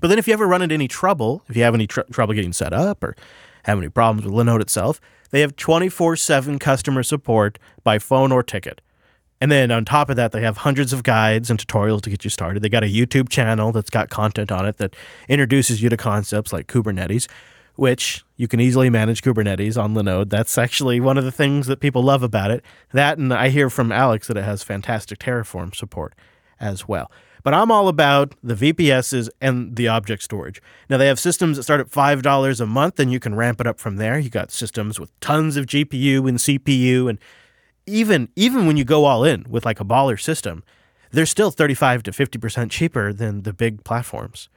But 0.01 0.09
then 0.09 0.19
if 0.19 0.27
you 0.27 0.33
ever 0.33 0.45
run 0.45 0.61
into 0.61 0.75
any 0.75 0.89
trouble, 0.89 1.41
if 1.47 1.55
you 1.55 1.63
have 1.63 1.73
any 1.73 1.87
tr- 1.87 2.01
trouble 2.11 2.33
getting 2.33 2.51
set 2.51 2.73
up 2.73 3.01
or 3.01 3.15
have 3.63 3.77
any 3.77 3.87
problems 3.87 4.25
with 4.25 4.33
Linode 4.33 4.59
itself, 4.59 4.99
they 5.29 5.39
have 5.39 5.55
24/7 5.55 6.59
customer 6.59 7.01
support 7.01 7.59
by 7.81 7.97
phone 7.97 8.33
or 8.33 8.43
ticket. 8.43 8.81
And 9.39 9.51
then 9.51 9.71
on 9.71 9.85
top 9.85 10.09
of 10.09 10.15
that, 10.15 10.31
they 10.31 10.41
have 10.41 10.57
hundreds 10.57 10.93
of 10.93 11.03
guides 11.03 11.49
and 11.49 11.59
tutorials 11.59 12.01
to 12.01 12.09
get 12.09 12.23
you 12.23 12.29
started. 12.29 12.63
They 12.63 12.69
got 12.69 12.83
a 12.83 12.87
YouTube 12.87 13.29
channel 13.29 13.71
that's 13.71 13.89
got 13.89 14.09
content 14.09 14.51
on 14.51 14.65
it 14.65 14.77
that 14.77 14.95
introduces 15.29 15.81
you 15.81 15.89
to 15.89 15.97
concepts 15.97 16.51
like 16.51 16.67
Kubernetes, 16.67 17.27
which 17.75 18.23
you 18.35 18.47
can 18.47 18.59
easily 18.59 18.89
manage 18.89 19.21
Kubernetes 19.21 19.81
on 19.81 19.93
Linode. 19.93 20.29
That's 20.29 20.57
actually 20.57 20.99
one 20.99 21.17
of 21.17 21.23
the 21.23 21.31
things 21.31 21.67
that 21.67 21.79
people 21.79 22.01
love 22.01 22.23
about 22.23 22.49
it. 22.49 22.65
That, 22.93 23.19
and 23.19 23.31
I 23.31 23.49
hear 23.49 23.69
from 23.69 23.91
Alex 23.91 24.27
that 24.27 24.37
it 24.37 24.43
has 24.43 24.63
fantastic 24.63 25.19
Terraform 25.19 25.75
support 25.75 26.15
as 26.59 26.87
well. 26.87 27.11
But 27.43 27.53
I'm 27.53 27.71
all 27.71 27.87
about 27.87 28.33
the 28.43 28.55
VPSs 28.55 29.29
and 29.39 29.75
the 29.75 29.87
object 29.87 30.23
storage. 30.23 30.61
Now, 30.89 30.97
they 30.97 31.07
have 31.07 31.19
systems 31.19 31.55
that 31.55 31.63
start 31.63 31.79
at 31.79 31.89
$5 31.89 32.59
a 32.59 32.65
month, 32.65 32.99
and 32.99 33.11
you 33.11 33.19
can 33.19 33.35
ramp 33.35 33.61
it 33.61 33.67
up 33.67 33.79
from 33.79 33.97
there. 33.97 34.19
You 34.19 34.29
got 34.29 34.51
systems 34.51 34.99
with 34.99 35.17
tons 35.21 35.55
of 35.55 35.65
GPU 35.67 36.27
and 36.27 36.39
CPU 36.39 37.09
and 37.09 37.19
even 37.87 38.29
even 38.35 38.67
when 38.67 38.77
you 38.77 38.83
go 38.83 39.05
all 39.05 39.23
in 39.23 39.45
with 39.49 39.65
like 39.65 39.79
a 39.79 39.85
baller 39.85 40.19
system, 40.19 40.63
they're 41.11 41.25
still 41.25 41.51
35 41.51 42.03
to 42.03 42.11
50% 42.11 42.69
cheaper 42.69 43.13
than 43.13 43.43
the 43.43 43.53
big 43.53 43.83
platforms. 43.83 44.49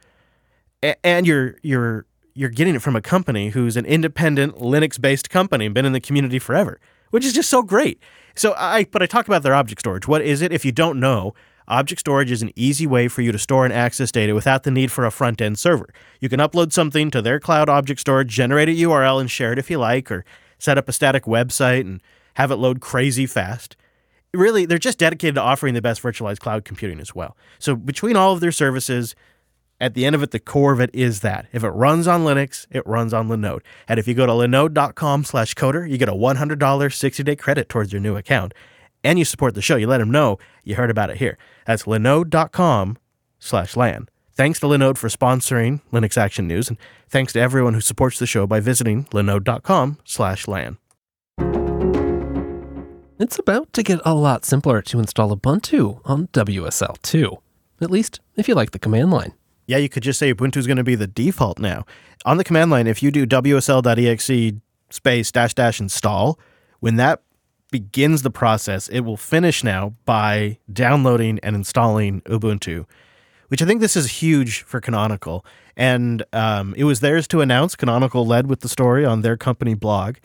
A- 0.83 1.03
and 1.05 1.25
you're 1.25 1.55
you're 1.63 2.05
you're 2.33 2.49
getting 2.49 2.75
it 2.75 2.81
from 2.81 2.95
a 2.95 3.01
company 3.01 3.49
who's 3.49 3.75
an 3.75 3.85
independent 3.85 4.55
Linux-based 4.55 5.29
company 5.29 5.67
been 5.67 5.85
in 5.85 5.93
the 5.93 5.99
community 5.99 6.39
forever, 6.39 6.79
which 7.09 7.25
is 7.25 7.33
just 7.33 7.49
so 7.49 7.61
great. 7.61 8.01
So 8.35 8.53
I 8.57 8.85
but 8.85 9.01
I 9.01 9.05
talk 9.05 9.27
about 9.27 9.43
their 9.43 9.55
object 9.55 9.81
storage. 9.81 10.07
What 10.07 10.21
is 10.21 10.41
it? 10.41 10.51
If 10.51 10.63
you 10.65 10.71
don't 10.71 10.99
know, 10.99 11.33
object 11.67 11.99
storage 12.01 12.31
is 12.31 12.41
an 12.41 12.51
easy 12.55 12.87
way 12.87 13.07
for 13.07 13.21
you 13.21 13.31
to 13.31 13.39
store 13.39 13.65
and 13.65 13.73
access 13.73 14.11
data 14.11 14.33
without 14.33 14.63
the 14.63 14.71
need 14.71 14.91
for 14.91 15.05
a 15.05 15.11
front-end 15.11 15.57
server. 15.59 15.89
You 16.19 16.29
can 16.29 16.39
upload 16.39 16.71
something 16.73 17.11
to 17.11 17.21
their 17.21 17.39
cloud 17.39 17.69
object 17.69 17.99
storage, 18.01 18.29
generate 18.29 18.69
a 18.69 18.71
URL 18.71 19.19
and 19.19 19.29
share 19.31 19.53
it 19.53 19.59
if 19.59 19.69
you 19.69 19.77
like 19.77 20.11
or 20.11 20.25
set 20.57 20.77
up 20.77 20.87
a 20.89 20.93
static 20.93 21.23
website 21.25 21.81
and 21.81 22.01
have 22.35 22.51
it 22.51 22.55
load 22.55 22.81
crazy 22.81 23.25
fast. 23.25 23.75
Really, 24.33 24.65
they're 24.65 24.77
just 24.77 24.97
dedicated 24.97 25.35
to 25.35 25.41
offering 25.41 25.73
the 25.73 25.81
best 25.81 26.01
virtualized 26.01 26.39
cloud 26.39 26.63
computing 26.63 26.99
as 26.99 27.13
well. 27.13 27.35
So 27.59 27.75
between 27.75 28.15
all 28.15 28.33
of 28.33 28.39
their 28.39 28.51
services, 28.51 29.15
at 29.81 29.93
the 29.93 30.05
end 30.05 30.15
of 30.15 30.23
it, 30.23 30.31
the 30.31 30.39
core 30.39 30.71
of 30.71 30.79
it 30.79 30.91
is 30.93 31.19
that 31.21 31.47
if 31.51 31.63
it 31.63 31.69
runs 31.69 32.07
on 32.07 32.21
Linux, 32.21 32.67
it 32.69 32.85
runs 32.85 33.13
on 33.13 33.27
Linode. 33.27 33.61
And 33.87 33.99
if 33.99 34.07
you 34.07 34.13
go 34.13 34.25
to 34.25 34.31
linode.com 34.31 35.23
slash 35.25 35.55
coder, 35.55 35.89
you 35.89 35.97
get 35.97 36.07
a 36.07 36.13
$100 36.13 36.57
60-day 36.57 37.35
credit 37.35 37.67
towards 37.67 37.91
your 37.91 37.99
new 37.99 38.15
account. 38.15 38.53
And 39.03 39.17
you 39.17 39.25
support 39.25 39.55
the 39.55 39.61
show. 39.61 39.75
You 39.75 39.87
let 39.87 39.97
them 39.97 40.11
know 40.11 40.37
you 40.63 40.75
heard 40.75 40.91
about 40.91 41.09
it 41.09 41.17
here. 41.17 41.37
That's 41.65 41.83
linode.com 41.83 42.97
slash 43.39 43.75
LAN. 43.75 44.07
Thanks 44.33 44.59
to 44.61 44.67
Linode 44.67 44.97
for 44.97 45.09
sponsoring 45.09 45.81
Linux 45.91 46.17
Action 46.17 46.47
News, 46.47 46.69
and 46.69 46.77
thanks 47.09 47.33
to 47.33 47.39
everyone 47.39 47.73
who 47.73 47.81
supports 47.81 48.17
the 48.17 48.25
show 48.25 48.47
by 48.47 48.59
visiting 48.59 49.05
linode.com 49.05 49.97
slash 50.05 50.47
LAN. 50.47 50.77
It's 53.21 53.37
about 53.37 53.71
to 53.73 53.83
get 53.83 53.99
a 54.03 54.15
lot 54.15 54.45
simpler 54.45 54.81
to 54.81 54.97
install 54.97 55.37
Ubuntu 55.37 56.01
on 56.05 56.25
WSL 56.29 56.99
too. 57.03 57.37
At 57.79 57.91
least 57.91 58.19
if 58.35 58.47
you 58.47 58.55
like 58.55 58.71
the 58.71 58.79
command 58.79 59.11
line. 59.11 59.33
Yeah, 59.67 59.77
you 59.77 59.89
could 59.89 60.01
just 60.01 60.17
say 60.17 60.33
Ubuntu 60.33 60.57
is 60.57 60.65
going 60.65 60.77
to 60.77 60.83
be 60.83 60.95
the 60.95 61.05
default 61.05 61.59
now. 61.59 61.85
On 62.25 62.37
the 62.37 62.43
command 62.43 62.71
line, 62.71 62.87
if 62.87 63.03
you 63.03 63.11
do 63.11 63.27
wsl.exe 63.27 64.59
space 64.89 65.31
dash 65.31 65.53
dash 65.53 65.79
install, 65.79 66.39
when 66.79 66.95
that 66.95 67.21
begins 67.69 68.23
the 68.23 68.31
process, 68.31 68.87
it 68.87 69.01
will 69.01 69.17
finish 69.17 69.63
now 69.63 69.93
by 70.05 70.57
downloading 70.73 71.39
and 71.43 71.55
installing 71.55 72.21
Ubuntu, 72.21 72.87
which 73.49 73.61
I 73.61 73.67
think 73.67 73.81
this 73.81 73.95
is 73.95 74.13
huge 74.13 74.63
for 74.63 74.81
Canonical. 74.81 75.45
And 75.77 76.23
um, 76.33 76.73
it 76.75 76.85
was 76.85 77.01
theirs 77.01 77.27
to 77.27 77.41
announce. 77.41 77.75
Canonical 77.75 78.25
led 78.25 78.47
with 78.47 78.61
the 78.61 78.69
story 78.69 79.05
on 79.05 79.21
their 79.21 79.37
company 79.37 79.75
blog, 79.75 80.15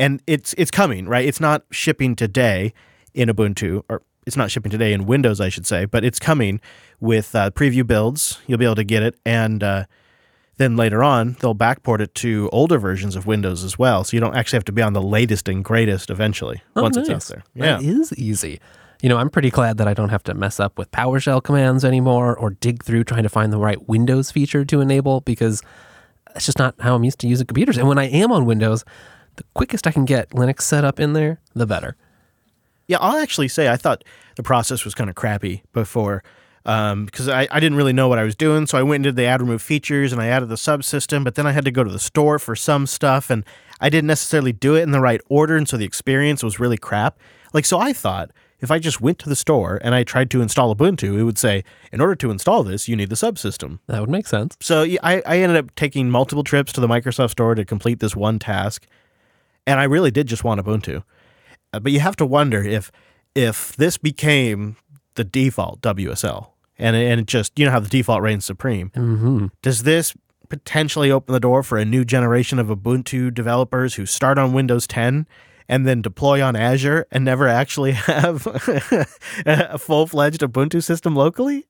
and 0.00 0.20
it's 0.26 0.54
it's 0.58 0.70
coming 0.72 1.06
right. 1.06 1.24
It's 1.24 1.38
not 1.40 1.62
shipping 1.70 2.16
today 2.16 2.72
in 3.14 3.28
Ubuntu, 3.28 3.84
or 3.88 4.02
it's 4.26 4.36
not 4.36 4.50
shipping 4.50 4.70
today 4.70 4.92
in 4.92 5.06
Windows, 5.06 5.40
I 5.40 5.48
should 5.50 5.66
say, 5.66 5.84
but 5.84 6.04
it's 6.04 6.18
coming 6.18 6.60
with 6.98 7.34
uh, 7.34 7.50
preview 7.50 7.86
builds. 7.86 8.40
You'll 8.46 8.58
be 8.58 8.64
able 8.64 8.76
to 8.76 8.84
get 8.84 9.02
it, 9.02 9.16
and 9.26 9.62
uh, 9.62 9.84
then 10.56 10.76
later 10.76 11.02
on 11.04 11.36
they'll 11.40 11.54
backport 11.54 12.00
it 12.00 12.14
to 12.16 12.48
older 12.52 12.78
versions 12.78 13.14
of 13.14 13.26
Windows 13.26 13.62
as 13.62 13.78
well, 13.78 14.02
so 14.02 14.16
you 14.16 14.20
don't 14.20 14.34
actually 14.34 14.56
have 14.56 14.64
to 14.64 14.72
be 14.72 14.82
on 14.82 14.94
the 14.94 15.02
latest 15.02 15.48
and 15.48 15.62
greatest 15.64 16.10
eventually 16.10 16.62
Oh, 16.74 16.82
once 16.82 16.96
it's 16.96 17.10
out 17.10 17.22
there. 17.24 17.44
Yeah, 17.54 17.76
That 17.76 17.84
is 17.84 18.12
easy. 18.14 18.58
You 19.02 19.08
know, 19.08 19.16
I'm 19.16 19.30
pretty 19.30 19.50
glad 19.50 19.78
that 19.78 19.88
I 19.88 19.94
don't 19.94 20.10
have 20.10 20.22
to 20.24 20.34
mess 20.34 20.60
up 20.60 20.76
with 20.76 20.90
PowerShell 20.90 21.42
commands 21.42 21.84
anymore 21.86 22.36
or 22.36 22.50
dig 22.50 22.84
through 22.84 23.04
trying 23.04 23.22
to 23.22 23.30
find 23.30 23.50
the 23.50 23.58
right 23.58 23.88
Windows 23.88 24.30
feature 24.30 24.62
to 24.66 24.80
enable 24.82 25.22
because 25.22 25.62
that's 26.26 26.44
just 26.44 26.58
not 26.58 26.74
how 26.80 26.94
I'm 26.94 27.04
used 27.04 27.18
to 27.20 27.28
using 27.28 27.46
computers. 27.46 27.78
And 27.78 27.88
when 27.88 27.98
I 27.98 28.08
am 28.08 28.30
on 28.30 28.44
Windows, 28.44 28.84
the 29.40 29.46
quickest 29.54 29.86
I 29.86 29.90
can 29.90 30.04
get 30.04 30.28
Linux 30.30 30.62
set 30.62 30.84
up 30.84 31.00
in 31.00 31.14
there, 31.14 31.40
the 31.54 31.66
better. 31.66 31.96
Yeah, 32.86 32.98
I'll 33.00 33.16
actually 33.16 33.48
say 33.48 33.68
I 33.68 33.76
thought 33.76 34.04
the 34.36 34.42
process 34.42 34.84
was 34.84 34.94
kind 34.94 35.08
of 35.08 35.16
crappy 35.16 35.62
before 35.72 36.22
um, 36.66 37.06
because 37.06 37.26
I, 37.26 37.48
I 37.50 37.58
didn't 37.58 37.78
really 37.78 37.94
know 37.94 38.08
what 38.08 38.18
I 38.18 38.24
was 38.24 38.36
doing. 38.36 38.66
So 38.66 38.76
I 38.76 38.82
went 38.82 38.96
and 38.96 39.04
did 39.04 39.16
the 39.16 39.24
add 39.24 39.40
remove 39.40 39.62
features 39.62 40.12
and 40.12 40.20
I 40.20 40.26
added 40.26 40.50
the 40.50 40.56
subsystem, 40.56 41.24
but 41.24 41.36
then 41.36 41.46
I 41.46 41.52
had 41.52 41.64
to 41.64 41.70
go 41.70 41.82
to 41.82 41.90
the 41.90 41.98
store 41.98 42.38
for 42.38 42.54
some 42.54 42.86
stuff 42.86 43.30
and 43.30 43.46
I 43.80 43.88
didn't 43.88 44.08
necessarily 44.08 44.52
do 44.52 44.74
it 44.76 44.82
in 44.82 44.90
the 44.90 45.00
right 45.00 45.22
order. 45.30 45.56
And 45.56 45.66
so 45.66 45.78
the 45.78 45.86
experience 45.86 46.42
was 46.42 46.60
really 46.60 46.76
crap. 46.76 47.18
Like, 47.54 47.64
so 47.64 47.78
I 47.78 47.94
thought 47.94 48.30
if 48.60 48.70
I 48.70 48.78
just 48.78 49.00
went 49.00 49.18
to 49.20 49.28
the 49.28 49.36
store 49.36 49.80
and 49.82 49.94
I 49.94 50.04
tried 50.04 50.30
to 50.32 50.42
install 50.42 50.74
Ubuntu, 50.74 51.18
it 51.18 51.24
would 51.24 51.38
say, 51.38 51.64
in 51.92 52.00
order 52.00 52.14
to 52.16 52.30
install 52.30 52.62
this, 52.62 52.88
you 52.88 52.96
need 52.96 53.08
the 53.08 53.14
subsystem. 53.14 53.78
That 53.86 54.00
would 54.00 54.10
make 54.10 54.26
sense. 54.26 54.56
So 54.60 54.82
I, 55.02 55.22
I 55.24 55.38
ended 55.38 55.56
up 55.56 55.74
taking 55.76 56.10
multiple 56.10 56.44
trips 56.44 56.72
to 56.74 56.80
the 56.80 56.88
Microsoft 56.88 57.30
store 57.30 57.54
to 57.54 57.64
complete 57.64 58.00
this 58.00 58.14
one 58.14 58.38
task, 58.38 58.86
and 59.70 59.80
I 59.80 59.84
really 59.84 60.10
did 60.10 60.26
just 60.26 60.44
want 60.44 60.60
Ubuntu. 60.64 61.02
Uh, 61.72 61.78
but 61.80 61.92
you 61.92 62.00
have 62.00 62.16
to 62.16 62.26
wonder 62.26 62.62
if 62.62 62.90
if 63.34 63.76
this 63.76 63.96
became 63.98 64.76
the 65.14 65.24
default 65.24 65.80
WSL, 65.80 66.48
and 66.78 66.96
and 66.96 67.26
just 67.28 67.58
you 67.58 67.64
know 67.64 67.70
how 67.72 67.80
the 67.80 67.88
default 67.88 68.22
reigns 68.22 68.44
supreme. 68.44 68.90
hmm 68.94 69.46
Does 69.62 69.84
this 69.84 70.14
potentially 70.48 71.10
open 71.12 71.32
the 71.32 71.40
door 71.40 71.62
for 71.62 71.78
a 71.78 71.84
new 71.84 72.04
generation 72.04 72.58
of 72.58 72.66
Ubuntu 72.66 73.32
developers 73.32 73.94
who 73.94 74.04
start 74.04 74.36
on 74.36 74.52
Windows 74.52 74.84
10 74.88 75.28
and 75.68 75.86
then 75.86 76.02
deploy 76.02 76.42
on 76.42 76.56
Azure 76.56 77.06
and 77.12 77.24
never 77.24 77.46
actually 77.46 77.92
have 78.10 78.48
a 79.46 79.78
full 79.78 80.08
fledged 80.08 80.40
Ubuntu 80.40 80.82
system 80.82 81.14
locally? 81.14 81.68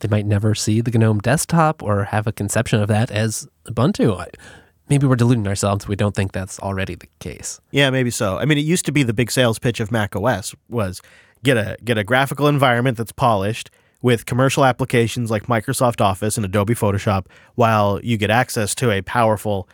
They 0.00 0.06
might 0.08 0.26
never 0.26 0.54
see 0.54 0.80
the 0.80 0.96
GNOME 0.96 1.18
desktop 1.20 1.82
or 1.82 2.04
have 2.04 2.28
a 2.28 2.32
conception 2.32 2.80
of 2.80 2.88
that 2.88 3.10
as 3.10 3.48
Ubuntu. 3.66 4.28
Maybe 4.88 5.06
we're 5.06 5.16
deluding 5.16 5.46
ourselves. 5.48 5.88
We 5.88 5.96
don't 5.96 6.14
think 6.14 6.32
that's 6.32 6.58
already 6.60 6.94
the 6.94 7.08
case. 7.18 7.60
Yeah, 7.70 7.90
maybe 7.90 8.10
so. 8.10 8.38
I 8.38 8.44
mean, 8.44 8.58
it 8.58 8.62
used 8.62 8.84
to 8.86 8.92
be 8.92 9.02
the 9.02 9.14
big 9.14 9.30
sales 9.30 9.58
pitch 9.58 9.80
of 9.80 9.90
Mac 9.90 10.14
OS 10.14 10.54
was 10.68 11.00
get 11.42 11.56
a 11.56 11.76
get 11.84 11.96
a 11.98 12.04
graphical 12.04 12.48
environment 12.48 12.98
that's 12.98 13.12
polished 13.12 13.70
with 14.02 14.26
commercial 14.26 14.66
applications 14.66 15.30
like 15.30 15.46
Microsoft 15.46 16.02
Office 16.02 16.36
and 16.36 16.44
Adobe 16.44 16.74
Photoshop, 16.74 17.24
while 17.54 17.98
you 18.02 18.18
get 18.18 18.30
access 18.30 18.74
to 18.74 18.90
a 18.90 19.00
powerful 19.00 19.66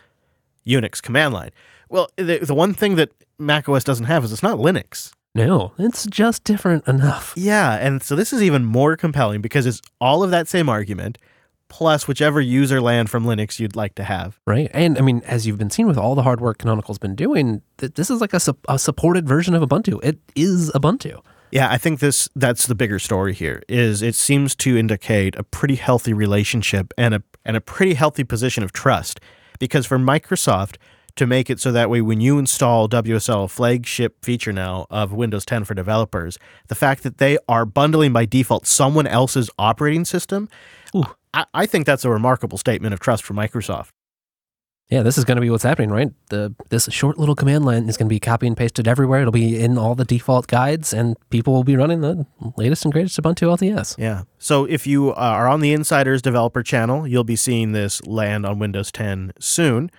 Unix 0.65 1.01
command 1.01 1.33
line. 1.33 1.51
Well, 1.89 2.09
the, 2.15 2.37
the 2.37 2.55
one 2.55 2.73
thing 2.73 2.95
that 2.95 3.09
Mac 3.37 3.67
OS 3.67 3.83
doesn't 3.83 4.05
have 4.05 4.23
is 4.23 4.31
it's 4.31 4.41
not 4.41 4.57
Linux. 4.57 5.11
No, 5.35 5.73
it's 5.77 6.05
just 6.05 6.43
different 6.45 6.87
enough. 6.87 7.33
Yeah, 7.35 7.73
and 7.75 8.01
so 8.01 8.15
this 8.15 8.31
is 8.31 8.41
even 8.41 8.65
more 8.65 8.95
compelling 8.95 9.41
because 9.41 9.65
it's 9.65 9.81
all 9.99 10.23
of 10.23 10.31
that 10.31 10.47
same 10.47 10.69
argument 10.69 11.17
plus 11.71 12.05
whichever 12.07 12.41
user 12.41 12.81
land 12.81 13.09
from 13.09 13.23
Linux 13.23 13.57
you'd 13.57 13.77
like 13.77 13.95
to 13.95 14.03
have. 14.03 14.39
Right. 14.45 14.69
And 14.73 14.97
I 14.97 15.01
mean, 15.01 15.21
as 15.25 15.47
you've 15.47 15.57
been 15.57 15.69
seeing 15.69 15.87
with 15.87 15.97
all 15.97 16.15
the 16.15 16.21
hard 16.21 16.41
work 16.41 16.59
Canonical's 16.59 16.99
been 16.99 17.15
doing, 17.15 17.61
th- 17.77 17.93
this 17.93 18.11
is 18.11 18.19
like 18.19 18.33
a, 18.33 18.39
su- 18.39 18.57
a 18.67 18.77
supported 18.77 19.27
version 19.27 19.55
of 19.55 19.67
Ubuntu. 19.67 20.03
It 20.03 20.19
is 20.35 20.69
Ubuntu. 20.71 21.21
Yeah, 21.51 21.71
I 21.71 21.77
think 21.77 21.99
this 21.99 22.29
that's 22.35 22.67
the 22.67 22.75
bigger 22.75 22.99
story 22.99 23.33
here. 23.33 23.63
Is 23.67 24.01
it 24.01 24.15
seems 24.15 24.55
to 24.57 24.77
indicate 24.77 25.35
a 25.35 25.43
pretty 25.43 25.75
healthy 25.75 26.13
relationship 26.13 26.93
and 26.97 27.15
a 27.15 27.23
and 27.43 27.57
a 27.57 27.61
pretty 27.61 27.93
healthy 27.93 28.23
position 28.23 28.63
of 28.63 28.71
trust 28.73 29.19
because 29.59 29.85
for 29.85 29.97
Microsoft 29.97 30.75
to 31.15 31.27
make 31.27 31.49
it 31.49 31.59
so 31.59 31.71
that 31.71 31.89
way 31.89 32.01
when 32.01 32.21
you 32.21 32.37
install 32.37 32.87
WSL 32.87 33.49
flagship 33.49 34.23
feature 34.23 34.53
now 34.53 34.87
of 34.89 35.11
Windows 35.11 35.45
10 35.45 35.65
for 35.65 35.73
developers, 35.73 36.37
the 36.67 36.75
fact 36.75 37.03
that 37.03 37.17
they 37.17 37.37
are 37.49 37.65
bundling 37.65 38.13
by 38.13 38.25
default 38.25 38.65
someone 38.65 39.07
else's 39.07 39.49
operating 39.57 40.05
system, 40.05 40.47
ooh, 40.95 41.03
I, 41.33 41.45
I 41.53 41.65
think 41.65 41.85
that's 41.85 42.05
a 42.05 42.09
remarkable 42.09 42.57
statement 42.57 42.93
of 42.93 42.99
trust 42.99 43.23
for 43.23 43.33
Microsoft. 43.33 43.89
Yeah, 44.89 45.03
this 45.03 45.17
is 45.17 45.23
going 45.23 45.37
to 45.37 45.41
be 45.41 45.49
what's 45.49 45.63
happening, 45.63 45.89
right? 45.89 46.11
The 46.29 46.53
this 46.67 46.89
short 46.91 47.17
little 47.17 47.33
command 47.33 47.63
line 47.63 47.87
is 47.87 47.95
going 47.95 48.09
to 48.09 48.13
be 48.13 48.19
copy 48.19 48.45
and 48.45 48.57
pasted 48.57 48.89
everywhere. 48.89 49.21
It'll 49.21 49.31
be 49.31 49.57
in 49.57 49.77
all 49.77 49.95
the 49.95 50.03
default 50.03 50.47
guides, 50.47 50.93
and 50.93 51.15
people 51.29 51.53
will 51.53 51.63
be 51.63 51.77
running 51.77 52.01
the 52.01 52.25
latest 52.57 52.83
and 52.83 52.91
greatest 52.91 53.17
Ubuntu 53.17 53.47
LTS. 53.57 53.97
Yeah. 53.97 54.23
So 54.37 54.65
if 54.65 54.85
you 54.85 55.13
are 55.13 55.47
on 55.47 55.61
the 55.61 55.71
Insiders 55.71 56.21
developer 56.21 56.61
channel, 56.61 57.07
you'll 57.07 57.23
be 57.23 57.37
seeing 57.37 57.71
this 57.71 58.05
land 58.05 58.45
on 58.45 58.59
Windows 58.59 58.91
10 58.91 59.31
soon. 59.39 59.91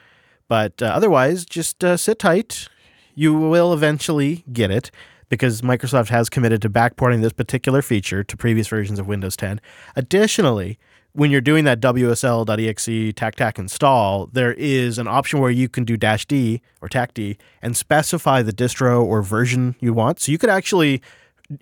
But 0.47 0.83
uh, 0.83 0.87
otherwise, 0.87 1.47
just 1.47 1.83
uh, 1.83 1.97
sit 1.97 2.19
tight. 2.19 2.69
You 3.15 3.33
will 3.33 3.73
eventually 3.73 4.45
get 4.53 4.71
it 4.71 4.91
because 5.31 5.63
Microsoft 5.63 6.11
has 6.11 6.29
committed 6.29 6.61
to 6.61 6.69
backporting 6.69 7.23
this 7.23 7.33
particular 7.33 7.81
feature 7.81 8.23
to 8.23 8.37
previous 8.37 8.69
versions 8.69 8.99
of 8.99 9.07
Windows 9.07 9.35
10. 9.39 9.59
Additionally, 9.97 10.79
when 11.15 11.31
you're 11.31 11.41
doing 11.41 11.65
that 11.65 11.81
WSL.exe 11.81 13.15
tac 13.15 13.35
tac 13.35 13.59
install, 13.59 14.27
there 14.27 14.55
is 14.55 14.99
an 14.99 15.07
option 15.07 15.41
where 15.41 15.51
you 15.51 15.69
can 15.69 15.85
do 15.85 15.97
dash 15.97 16.27
D 16.27 16.63
or 16.81 16.89
tac 16.89 17.15
D 17.15 17.37
and 17.61 17.77
specify 17.77 18.43
the 18.43 18.53
distro 18.53 19.05
or 19.05 19.23
version 19.23 19.77
you 19.81 19.93
want. 19.93 20.21
So 20.21 20.33
you 20.33 20.39
could 20.39 20.51
actually 20.51 21.03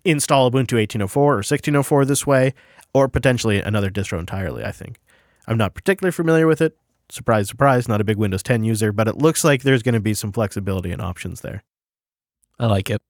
install 0.04 0.50
Ubuntu 0.50 0.76
1804 0.78 1.22
or 1.22 1.36
1604 1.36 2.04
this 2.04 2.26
way, 2.26 2.54
or 2.94 3.08
potentially 3.08 3.60
another 3.60 3.90
distro 3.90 4.18
entirely, 4.18 4.64
I 4.64 4.72
think. 4.72 4.98
I'm 5.46 5.58
not 5.58 5.74
particularly 5.74 6.12
familiar 6.12 6.46
with 6.46 6.60
it. 6.60 6.76
Surprise, 7.08 7.48
surprise, 7.48 7.88
not 7.88 8.00
a 8.00 8.04
big 8.04 8.18
Windows 8.18 8.42
10 8.42 8.62
user, 8.62 8.92
but 8.92 9.08
it 9.08 9.18
looks 9.18 9.42
like 9.42 9.62
there's 9.62 9.82
going 9.82 9.94
to 9.94 10.00
be 10.00 10.14
some 10.14 10.30
flexibility 10.30 10.92
and 10.92 11.02
options 11.02 11.40
there. 11.40 11.64
I 12.58 12.66
like 12.66 12.88
it. 12.88 13.00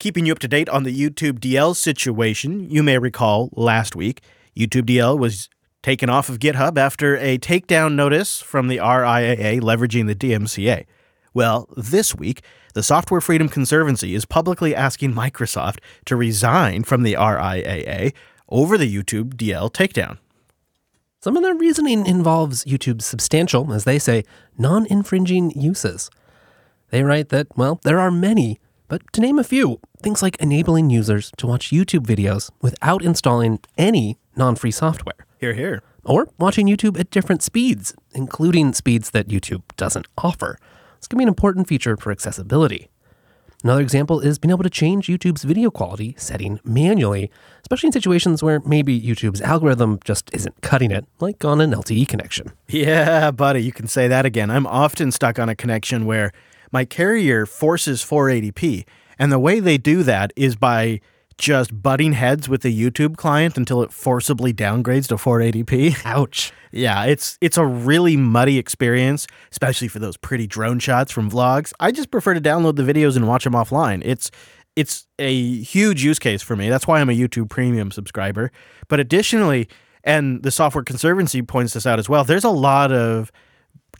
Keeping 0.00 0.26
you 0.26 0.32
up 0.32 0.40
to 0.40 0.48
date 0.48 0.68
on 0.68 0.82
the 0.82 0.96
YouTube 0.96 1.38
DL 1.38 1.76
situation, 1.76 2.68
you 2.68 2.82
may 2.82 2.98
recall 2.98 3.50
last 3.52 3.94
week, 3.94 4.22
YouTube 4.56 4.82
DL 4.82 5.16
was 5.16 5.48
taken 5.82 6.08
off 6.08 6.28
of 6.28 6.38
GitHub 6.38 6.78
after 6.78 7.16
a 7.16 7.38
takedown 7.38 7.94
notice 7.94 8.40
from 8.40 8.68
the 8.68 8.78
RIAA 8.78 9.60
leveraging 9.60 10.06
the 10.06 10.14
DMCA. 10.14 10.86
Well, 11.34 11.68
this 11.76 12.14
week, 12.14 12.42
the 12.74 12.82
Software 12.82 13.20
Freedom 13.20 13.48
Conservancy 13.48 14.14
is 14.14 14.24
publicly 14.24 14.74
asking 14.74 15.12
Microsoft 15.14 15.78
to 16.04 16.16
resign 16.16 16.84
from 16.84 17.02
the 17.02 17.14
RIAA 17.14 18.12
over 18.48 18.78
the 18.78 18.92
YouTube 18.92 19.34
DL 19.34 19.72
takedown. 19.72 20.18
Some 21.20 21.36
of 21.36 21.42
their 21.42 21.54
reasoning 21.54 22.06
involves 22.06 22.64
YouTube's 22.64 23.06
substantial, 23.06 23.72
as 23.72 23.84
they 23.84 23.98
say, 23.98 24.24
non 24.58 24.86
infringing 24.86 25.52
uses. 25.52 26.10
They 26.90 27.02
write 27.02 27.30
that, 27.30 27.46
well, 27.56 27.80
there 27.84 28.00
are 28.00 28.10
many, 28.10 28.60
but 28.88 29.00
to 29.12 29.20
name 29.20 29.38
a 29.38 29.44
few, 29.44 29.80
things 30.02 30.20
like 30.20 30.36
enabling 30.36 30.90
users 30.90 31.30
to 31.38 31.46
watch 31.46 31.70
YouTube 31.70 32.06
videos 32.06 32.50
without 32.60 33.02
installing 33.02 33.60
any 33.78 34.18
non 34.36 34.56
free 34.56 34.70
software. 34.70 35.26
Here, 35.42 35.54
here. 35.54 35.82
Or 36.04 36.28
watching 36.38 36.68
YouTube 36.68 36.96
at 37.00 37.10
different 37.10 37.42
speeds, 37.42 37.96
including 38.14 38.74
speeds 38.74 39.10
that 39.10 39.26
YouTube 39.26 39.62
doesn't 39.76 40.06
offer. 40.16 40.56
This 41.00 41.08
can 41.08 41.18
be 41.18 41.24
an 41.24 41.28
important 41.28 41.66
feature 41.66 41.96
for 41.96 42.12
accessibility. 42.12 42.90
Another 43.64 43.80
example 43.80 44.20
is 44.20 44.38
being 44.38 44.52
able 44.52 44.62
to 44.62 44.70
change 44.70 45.08
YouTube's 45.08 45.42
video 45.42 45.68
quality 45.68 46.14
setting 46.16 46.60
manually, 46.62 47.28
especially 47.62 47.88
in 47.88 47.92
situations 47.92 48.40
where 48.40 48.60
maybe 48.60 49.00
YouTube's 49.00 49.40
algorithm 49.40 49.98
just 50.04 50.32
isn't 50.32 50.60
cutting 50.60 50.92
it, 50.92 51.06
like 51.18 51.44
on 51.44 51.60
an 51.60 51.72
LTE 51.72 52.06
connection. 52.06 52.52
Yeah, 52.68 53.32
buddy, 53.32 53.64
you 53.64 53.72
can 53.72 53.88
say 53.88 54.06
that 54.06 54.24
again. 54.24 54.48
I'm 54.48 54.68
often 54.68 55.10
stuck 55.10 55.40
on 55.40 55.48
a 55.48 55.56
connection 55.56 56.06
where 56.06 56.30
my 56.70 56.84
carrier 56.84 57.46
forces 57.46 58.04
480p, 58.04 58.84
and 59.18 59.32
the 59.32 59.40
way 59.40 59.58
they 59.58 59.76
do 59.76 60.04
that 60.04 60.32
is 60.36 60.54
by 60.54 61.00
just 61.42 61.82
butting 61.82 62.12
heads 62.12 62.48
with 62.48 62.62
the 62.62 62.72
YouTube 62.72 63.16
client 63.16 63.56
until 63.56 63.82
it 63.82 63.92
forcibly 63.92 64.54
downgrades 64.54 65.08
to 65.08 65.16
480p. 65.16 66.00
Ouch. 66.04 66.52
Yeah, 66.70 67.04
it's 67.04 67.36
it's 67.40 67.58
a 67.58 67.66
really 67.66 68.16
muddy 68.16 68.58
experience, 68.58 69.26
especially 69.50 69.88
for 69.88 69.98
those 69.98 70.16
pretty 70.16 70.46
drone 70.46 70.78
shots 70.78 71.10
from 71.10 71.28
vlogs. 71.28 71.72
I 71.80 71.90
just 71.90 72.12
prefer 72.12 72.34
to 72.34 72.40
download 72.40 72.76
the 72.76 72.84
videos 72.84 73.16
and 73.16 73.26
watch 73.26 73.42
them 73.42 73.54
offline. 73.54 74.02
It's 74.04 74.30
it's 74.76 75.08
a 75.18 75.60
huge 75.62 76.04
use 76.04 76.20
case 76.20 76.42
for 76.42 76.54
me. 76.54 76.68
That's 76.68 76.86
why 76.86 77.00
I'm 77.00 77.10
a 77.10 77.12
YouTube 77.12 77.50
Premium 77.50 77.90
subscriber. 77.90 78.52
But 78.86 79.00
additionally, 79.00 79.68
and 80.04 80.44
the 80.44 80.52
Software 80.52 80.84
Conservancy 80.84 81.42
points 81.42 81.74
this 81.74 81.86
out 81.86 81.98
as 81.98 82.08
well, 82.08 82.22
there's 82.22 82.44
a 82.44 82.50
lot 82.50 82.92
of 82.92 83.32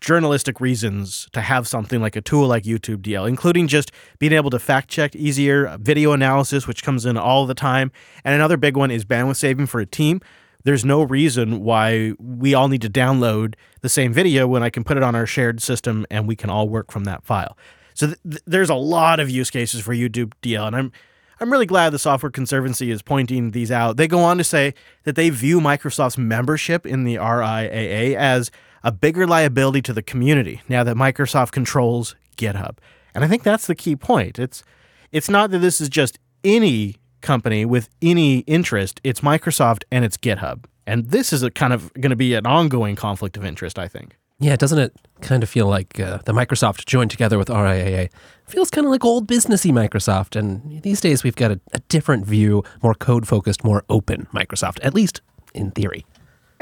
journalistic 0.03 0.61
reasons 0.61 1.29
to 1.33 1.41
have 1.41 1.69
something 1.69 2.01
like 2.01 2.17
a 2.17 2.21
tool 2.21 2.49
like 2.49 2.65
YouTube 2.65 2.99
DL, 2.99 3.27
including 3.29 3.69
just 3.69 3.93
being 4.19 4.33
able 4.33 4.51
to 4.51 4.59
fact 4.59 4.91
check 4.91 5.15
easier, 5.15 5.67
uh, 5.67 5.79
video 5.79 6.13
analysis, 6.13 6.67
which 6.67 6.83
comes 6.83 7.07
in 7.07 7.17
all 7.17 7.47
the 7.47 7.55
time. 7.55 7.93
And 8.25 8.35
another 8.35 8.57
big 8.57 8.77
one 8.77 8.91
is 8.91 9.05
bandwidth 9.05 9.37
saving 9.37 9.67
for 9.67 9.81
a 9.81 9.87
team. 9.87 10.21
There's 10.65 10.85
no 10.85 11.03
reason 11.03 11.61
why 11.61 12.15
we 12.19 12.53
all 12.53 12.69
need 12.69 12.83
to 12.83 12.91
download 12.91 13.55
the 13.81 13.89
same 13.89 14.13
video 14.13 14.47
when 14.49 14.63
I 14.63 14.71
can 14.71 14.83
put 14.83 14.97
it 14.97 15.05
on 15.05 15.15
our 15.15 15.27
shared 15.27 15.63
system 15.63 16.05
and 16.11 16.27
we 16.27 16.35
can 16.37 16.51
all 16.51 16.69
work 16.69 16.91
from 16.91 17.05
that 17.05 17.25
file. 17.25 17.57
So 17.95 18.09
th- 18.09 18.43
there's 18.45 18.71
a 18.71 18.75
lot 18.75 19.21
of 19.21 19.31
use 19.31 19.51
cases 19.51 19.83
for 19.83 19.95
YouTube 19.95 20.33
DL, 20.43 20.67
and 20.67 20.77
I'm 20.77 20.93
I'm 21.41 21.51
really 21.51 21.67
glad 21.67 21.91
the 21.91 21.99
Software 21.99 22.31
Conservancy 22.31 22.93
is 22.93 23.03
pointing 23.03 23.51
these 23.51 23.73
out. 23.73 23.97
They 23.97 24.07
go 24.07 24.21
on 24.21 24.39
to 24.39 24.45
say 24.45 24.75
that 25.03 25.17
they 25.17 25.29
view 25.29 25.61
Microsoft's 25.61 26.17
membership 26.17 26.87
in 26.87 27.03
the 27.03 27.17
RIAA 27.17 28.15
as 28.15 28.53
a 28.85 28.93
bigger 28.93 29.27
liability 29.27 29.83
to 29.83 29.93
the 29.93 30.03
community 30.03 30.63
now 30.69 30.85
that 30.85 30.97
Microsoft 30.97 31.53
controls 31.53 32.15
GitHub. 32.37 32.79
And 33.15 33.25
I 33.25 33.29
think 33.29 33.43
that's 33.43 33.67
the 33.67 33.75
key 33.75 33.97
point. 33.97 34.39
It's 34.39 34.63
it's 35.11 35.29
not 35.29 35.51
that 35.51 35.59
this 35.59 35.81
is 35.81 35.89
just 35.89 36.19
any 36.43 36.97
company 37.21 37.65
with 37.65 37.89
any 38.01 38.39
interest, 38.41 39.01
it's 39.05 39.21
Microsoft 39.21 39.85
and 39.91 40.05
it's 40.05 40.17
GitHub. 40.17 40.65
And 40.87 41.11
this 41.11 41.33
is 41.33 41.43
a 41.43 41.51
kind 41.51 41.73
of 41.73 41.93
going 41.95 42.11
to 42.11 42.17
be 42.17 42.35
an 42.35 42.47
ongoing 42.47 42.97
conflict 42.97 43.37
of 43.37 43.45
interest, 43.45 43.79
I 43.79 43.89
think. 43.89 44.17
Yeah, 44.41 44.57
doesn't 44.57 44.79
it 44.79 44.93
kind 45.21 45.45
of 45.45 45.49
feel 45.49 45.69
like 45.69 46.01
uh, 46.01 46.19
the 46.25 46.33
Microsoft 46.33 46.85
joined 46.87 47.13
together 47.13 47.39
with 47.39 47.47
RIAA? 47.47 48.11
Feels 48.49 48.71
kind 48.71 48.85
of 48.85 48.91
like 48.91 49.05
old 49.05 49.29
businessy 49.29 49.71
Microsoft, 49.71 50.35
and 50.35 50.83
these 50.83 51.01
days 51.01 51.23
we've 51.23 51.37
got 51.37 51.53
a, 51.53 51.61
a 51.73 51.79
different 51.89 52.27
view, 52.27 52.65
more 52.83 52.95
code 52.95 53.29
focused, 53.29 53.63
more 53.63 53.85
open 53.89 54.27
Microsoft, 54.35 54.81
at 54.83 54.95
least 54.95 55.21
in 55.55 55.71
theory. 55.71 56.05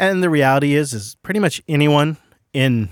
And 0.00 0.22
the 0.22 0.30
reality 0.30 0.74
is, 0.74 0.94
is 0.94 1.16
pretty 1.22 1.40
much 1.40 1.62
anyone 1.68 2.16
in 2.54 2.88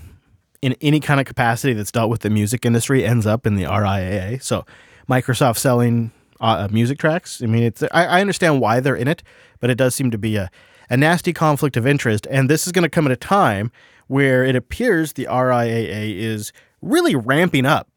in 0.61 0.75
any 0.79 0.99
kind 0.99 1.19
of 1.19 1.25
capacity 1.25 1.73
that's 1.73 1.91
dealt 1.91 2.09
with 2.09 2.21
the 2.21 2.29
music 2.29 2.65
industry 2.65 3.03
ends 3.03 3.25
up 3.25 3.47
in 3.47 3.55
the 3.55 3.63
RIAA. 3.63 4.43
So 4.43 4.65
Microsoft 5.09 5.57
selling 5.57 6.11
uh, 6.39 6.67
music 6.69 6.99
tracks. 6.99 7.41
I 7.41 7.47
mean, 7.47 7.63
it's 7.63 7.81
I, 7.81 8.05
I 8.05 8.21
understand 8.21 8.61
why 8.61 8.79
they're 8.79 8.95
in 8.95 9.07
it, 9.07 9.23
but 9.59 9.71
it 9.71 9.75
does 9.75 9.95
seem 9.95 10.11
to 10.11 10.19
be 10.19 10.35
a 10.35 10.51
a 10.91 10.97
nasty 10.97 11.33
conflict 11.33 11.77
of 11.77 11.87
interest, 11.87 12.27
and 12.29 12.47
this 12.47 12.67
is 12.67 12.71
going 12.71 12.83
to 12.83 12.89
come 12.89 13.07
at 13.07 13.11
a 13.11 13.15
time 13.15 13.71
where 14.07 14.43
it 14.43 14.55
appears 14.55 15.13
the 15.13 15.25
RIAA 15.25 16.15
is 16.15 16.53
really 16.81 17.15
ramping 17.15 17.65
up 17.65 17.89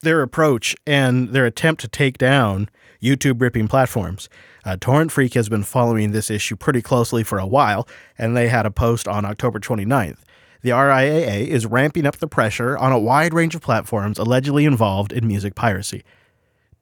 their 0.00 0.22
approach 0.22 0.74
and 0.86 1.30
their 1.30 1.44
attempt 1.44 1.82
to 1.82 1.88
take 1.88 2.16
down 2.16 2.70
YouTube 3.02 3.40
ripping 3.40 3.68
platforms. 3.68 4.28
Uh, 4.68 4.76
Torrent 4.78 5.10
Freak 5.10 5.32
has 5.32 5.48
been 5.48 5.62
following 5.62 6.10
this 6.10 6.30
issue 6.30 6.54
pretty 6.54 6.82
closely 6.82 7.24
for 7.24 7.38
a 7.38 7.46
while, 7.46 7.88
and 8.18 8.36
they 8.36 8.48
had 8.48 8.66
a 8.66 8.70
post 8.70 9.08
on 9.08 9.24
October 9.24 9.58
29th. 9.58 10.18
The 10.60 10.68
RIAA 10.68 11.46
is 11.46 11.64
ramping 11.64 12.04
up 12.04 12.18
the 12.18 12.28
pressure 12.28 12.76
on 12.76 12.92
a 12.92 12.98
wide 12.98 13.32
range 13.32 13.54
of 13.54 13.62
platforms 13.62 14.18
allegedly 14.18 14.66
involved 14.66 15.10
in 15.10 15.26
music 15.26 15.54
piracy. 15.54 16.04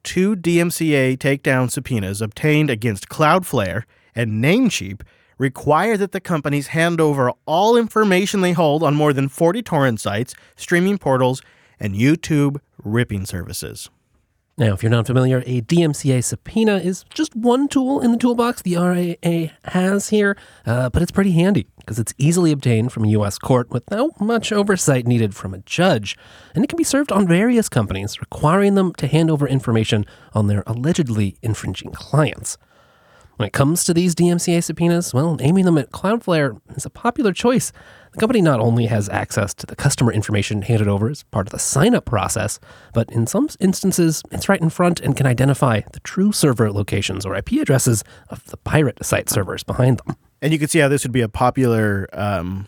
Two 0.03 0.35
DMCA 0.35 1.17
takedown 1.17 1.71
subpoenas 1.71 2.21
obtained 2.21 2.69
against 2.69 3.07
Cloudflare 3.07 3.83
and 4.13 4.43
Namecheap 4.43 5.03
require 5.37 5.95
that 5.95 6.11
the 6.11 6.19
companies 6.19 6.67
hand 6.67 6.99
over 6.99 7.31
all 7.45 7.77
information 7.77 8.41
they 8.41 8.51
hold 8.51 8.83
on 8.83 8.95
more 8.95 9.13
than 9.13 9.29
40 9.29 9.63
torrent 9.63 10.01
sites, 10.01 10.35
streaming 10.57 10.97
portals, 10.97 11.41
and 11.79 11.95
YouTube 11.95 12.59
ripping 12.83 13.25
services. 13.25 13.89
Now, 14.59 14.73
if 14.73 14.81
you're 14.81 14.89
not 14.89 15.05
familiar, 15.05 15.43
a 15.45 15.61
DMCA 15.61 16.23
subpoena 16.23 16.77
is 16.77 17.05
just 17.13 17.35
one 17.35 17.67
tool 17.67 18.01
in 18.01 18.11
the 18.11 18.17
toolbox 18.17 18.63
the 18.63 18.73
RIAA 18.73 19.51
has 19.65 20.09
here, 20.09 20.35
uh, 20.65 20.89
but 20.89 21.03
it's 21.03 21.11
pretty 21.11 21.33
handy 21.33 21.67
because 21.77 21.99
it's 21.99 22.15
easily 22.17 22.51
obtained 22.51 22.91
from 22.91 23.05
a 23.05 23.09
U.S. 23.09 23.37
court 23.37 23.69
without 23.69 24.19
much 24.19 24.51
oversight 24.51 25.05
needed 25.05 25.35
from 25.35 25.53
a 25.53 25.59
judge. 25.59 26.17
And 26.55 26.63
it 26.63 26.69
can 26.69 26.77
be 26.77 26.83
served 26.83 27.11
on 27.11 27.27
various 27.27 27.69
companies, 27.69 28.19
requiring 28.19 28.73
them 28.73 28.93
to 28.95 29.05
hand 29.05 29.29
over 29.29 29.47
information 29.47 30.07
on 30.33 30.47
their 30.47 30.63
allegedly 30.65 31.37
infringing 31.43 31.91
clients. 31.91 32.57
When 33.37 33.45
it 33.45 33.53
comes 33.53 33.83
to 33.83 33.93
these 33.93 34.15
DMCA 34.15 34.63
subpoenas, 34.63 35.13
well, 35.13 35.37
aiming 35.39 35.65
them 35.65 35.77
at 35.77 35.91
Cloudflare 35.91 36.59
is 36.75 36.87
a 36.87 36.89
popular 36.89 37.31
choice. 37.31 37.71
The 38.11 38.17
company 38.17 38.41
not 38.41 38.59
only 38.59 38.87
has 38.87 39.09
access 39.09 39.53
to 39.55 39.67
the 39.67 39.75
customer 39.75 40.11
information 40.11 40.63
handed 40.63 40.87
over 40.87 41.07
as 41.07 41.21
part 41.21 41.45
of 41.45 41.51
the 41.51 41.59
sign 41.59 41.93
up 41.93 42.05
process, 42.05 42.59
but 42.95 43.11
in 43.11 43.27
some 43.27 43.47
instances, 43.59 44.23
it's 44.31 44.49
right 44.49 44.59
in 44.59 44.71
front 44.71 44.99
and 45.01 45.15
can 45.15 45.27
identify 45.27 45.81
the 45.93 45.99
true 45.99 46.31
server 46.31 46.71
locations 46.71 47.27
or 47.27 47.35
IP 47.35 47.53
addresses 47.53 48.03
of 48.29 48.43
the 48.45 48.57
pirate 48.57 49.05
site 49.05 49.29
servers 49.29 49.61
behind 49.61 49.99
them. 49.99 50.15
And 50.41 50.51
you 50.51 50.57
can 50.57 50.67
see 50.67 50.79
how 50.79 50.87
this 50.87 51.03
would 51.03 51.11
be 51.11 51.21
a 51.21 51.29
popular 51.29 52.09
um, 52.13 52.67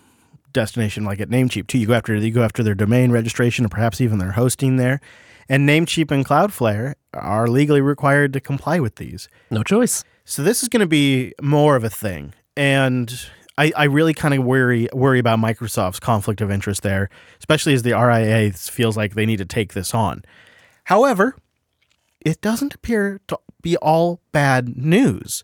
destination, 0.53 1.03
like 1.03 1.19
at 1.19 1.29
Namecheap 1.29 1.65
too. 1.65 1.79
You 1.79 1.87
go 1.87 1.93
after 1.95 2.15
you 2.15 2.31
go 2.31 2.43
after 2.43 2.61
their 2.61 2.75
domain 2.75 3.11
registration 3.11 3.65
and 3.65 3.71
perhaps 3.71 4.01
even 4.01 4.19
their 4.19 4.33
hosting 4.33 4.77
there. 4.77 5.01
And 5.51 5.67
Namecheap 5.67 6.11
and 6.11 6.23
Cloudflare 6.23 6.93
are 7.15 7.47
legally 7.47 7.81
required 7.81 8.33
to 8.33 8.39
comply 8.39 8.79
with 8.79 8.97
these. 8.97 9.27
No 9.49 9.63
choice. 9.63 10.03
So 10.29 10.43
this 10.43 10.61
is 10.61 10.69
going 10.69 10.81
to 10.81 10.85
be 10.85 11.33
more 11.41 11.75
of 11.75 11.83
a 11.83 11.89
thing, 11.89 12.35
and 12.55 13.11
I, 13.57 13.71
I 13.75 13.85
really 13.85 14.13
kind 14.13 14.35
of 14.35 14.43
worry 14.43 14.87
worry 14.93 15.17
about 15.17 15.39
Microsoft's 15.39 15.99
conflict 15.99 16.39
of 16.39 16.51
interest 16.51 16.83
there, 16.83 17.09
especially 17.39 17.73
as 17.73 17.81
the 17.81 17.93
RIA 17.93 18.51
feels 18.53 18.95
like 18.95 19.15
they 19.15 19.25
need 19.25 19.37
to 19.37 19.45
take 19.45 19.73
this 19.73 19.91
on. 19.95 20.23
However, 20.83 21.35
it 22.21 22.41
doesn't 22.41 22.75
appear 22.75 23.19
to 23.27 23.39
be 23.63 23.75
all 23.77 24.21
bad 24.31 24.77
news. 24.77 25.41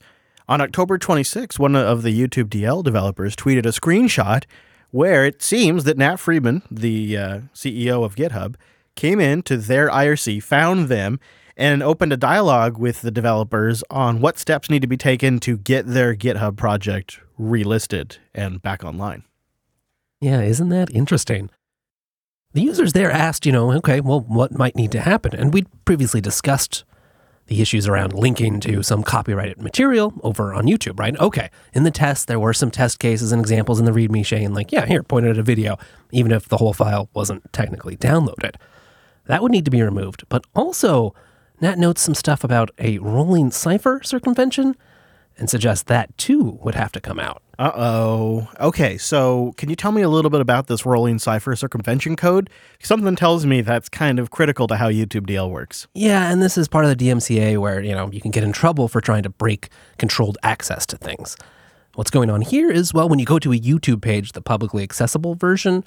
On 0.47 0.61
October 0.61 0.99
26, 0.99 1.57
one 1.57 1.75
of 1.75 2.03
the 2.03 2.15
YouTube 2.15 2.49
DL 2.49 2.83
developers 2.83 3.35
tweeted 3.35 3.65
a 3.65 3.69
screenshot 3.69 4.43
where 4.91 5.25
it 5.25 5.41
seems 5.41 5.85
that 5.85 5.97
Nat 5.97 6.17
Friedman, 6.17 6.61
the 6.69 7.17
uh, 7.17 7.39
CEO 7.55 8.05
of 8.05 8.15
GitHub, 8.15 8.53
came 8.95 9.19
in 9.19 9.41
to 9.41 9.57
their 9.57 9.89
IRC, 9.89 10.43
found 10.43 10.89
them, 10.89 11.19
and 11.57 11.81
opened 11.81 12.13
a 12.13 12.17
dialogue 12.17 12.77
with 12.77 13.01
the 13.01 13.11
developers 13.11 13.83
on 13.89 14.19
what 14.19 14.37
steps 14.37 14.69
need 14.69 14.81
to 14.81 14.87
be 14.87 14.97
taken 14.97 15.39
to 15.39 15.57
get 15.57 15.87
their 15.87 16.15
GitHub 16.15 16.57
project 16.57 17.19
relisted 17.39 18.17
and 18.33 18.61
back 18.61 18.83
online. 18.83 19.23
Yeah, 20.21 20.41
isn't 20.41 20.69
that 20.69 20.89
interesting? 20.91 21.49
The 22.53 22.61
users 22.61 22.93
there 22.93 23.11
asked, 23.11 23.45
you 23.45 23.51
know, 23.51 23.71
okay, 23.73 23.99
well, 23.99 24.21
what 24.21 24.57
might 24.57 24.75
need 24.75 24.91
to 24.93 25.01
happen? 25.01 25.35
And 25.35 25.53
we'd 25.53 25.67
previously 25.83 26.21
discussed 26.21 26.85
the 27.47 27.61
issues 27.61 27.87
around 27.87 28.13
linking 28.13 28.59
to 28.61 28.81
some 28.81 29.03
copyrighted 29.03 29.61
material 29.61 30.13
over 30.23 30.53
on 30.53 30.65
YouTube, 30.65 30.97
right? 30.99 31.17
Okay, 31.19 31.49
in 31.73 31.83
the 31.83 31.91
test, 31.91 32.27
there 32.27 32.39
were 32.39 32.53
some 32.53 32.71
test 32.71 32.97
cases 32.97 33.31
and 33.31 33.39
examples 33.39 33.79
in 33.79 33.85
the 33.85 33.91
README 33.91 34.25
chain, 34.25 34.53
like, 34.53 34.71
yeah, 34.71 34.85
here, 34.85 35.03
pointed 35.03 35.31
at 35.31 35.37
a 35.37 35.43
video, 35.43 35.77
even 36.11 36.31
if 36.31 36.47
the 36.47 36.57
whole 36.57 36.73
file 36.73 37.09
wasn't 37.13 37.51
technically 37.53 37.95
downloaded. 37.95 38.55
That 39.25 39.43
would 39.43 39.51
need 39.51 39.65
to 39.65 39.71
be 39.71 39.81
removed. 39.81 40.23
But 40.29 40.45
also, 40.55 41.13
Nat 41.61 41.77
notes 41.77 42.01
some 42.01 42.15
stuff 42.15 42.43
about 42.43 42.71
a 42.79 42.97
rolling 42.99 43.51
cipher 43.51 44.01
circumvention 44.03 44.75
and 45.37 45.49
suggests 45.49 45.83
that 45.83 46.17
too 46.17 46.59
would 46.61 46.75
have 46.75 46.91
to 46.93 47.01
come 47.01 47.19
out. 47.19 47.41
Uh 47.57 47.71
oh. 47.75 48.49
Okay, 48.59 48.97
so 48.97 49.53
can 49.57 49.69
you 49.69 49.75
tell 49.75 49.91
me 49.91 50.01
a 50.01 50.09
little 50.09 50.29
bit 50.29 50.41
about 50.41 50.67
this 50.67 50.85
rolling 50.85 51.19
cipher 51.19 51.55
circumvention 51.55 52.15
code? 52.15 52.49
Something 52.81 53.15
tells 53.15 53.45
me 53.45 53.61
that's 53.61 53.87
kind 53.87 54.19
of 54.19 54.29
critical 54.29 54.67
to 54.67 54.75
how 54.75 54.89
YouTube 54.89 55.27
DL 55.27 55.49
works. 55.49 55.87
Yeah, 55.93 56.31
and 56.31 56.41
this 56.41 56.57
is 56.57 56.67
part 56.67 56.85
of 56.85 56.97
the 56.97 57.07
DMCA 57.07 57.57
where, 57.57 57.81
you 57.81 57.93
know, 57.93 58.09
you 58.11 58.21
can 58.21 58.31
get 58.31 58.43
in 58.43 58.51
trouble 58.51 58.87
for 58.87 58.99
trying 59.01 59.23
to 59.23 59.29
break 59.29 59.69
controlled 59.97 60.37
access 60.43 60.85
to 60.87 60.97
things. 60.97 61.37
What's 61.95 62.11
going 62.11 62.29
on 62.29 62.41
here 62.41 62.69
is, 62.69 62.93
well, 62.93 63.07
when 63.07 63.19
you 63.19 63.25
go 63.25 63.39
to 63.39 63.53
a 63.53 63.57
YouTube 63.57 64.01
page, 64.01 64.33
the 64.33 64.41
publicly 64.41 64.83
accessible 64.83 65.35
version, 65.35 65.85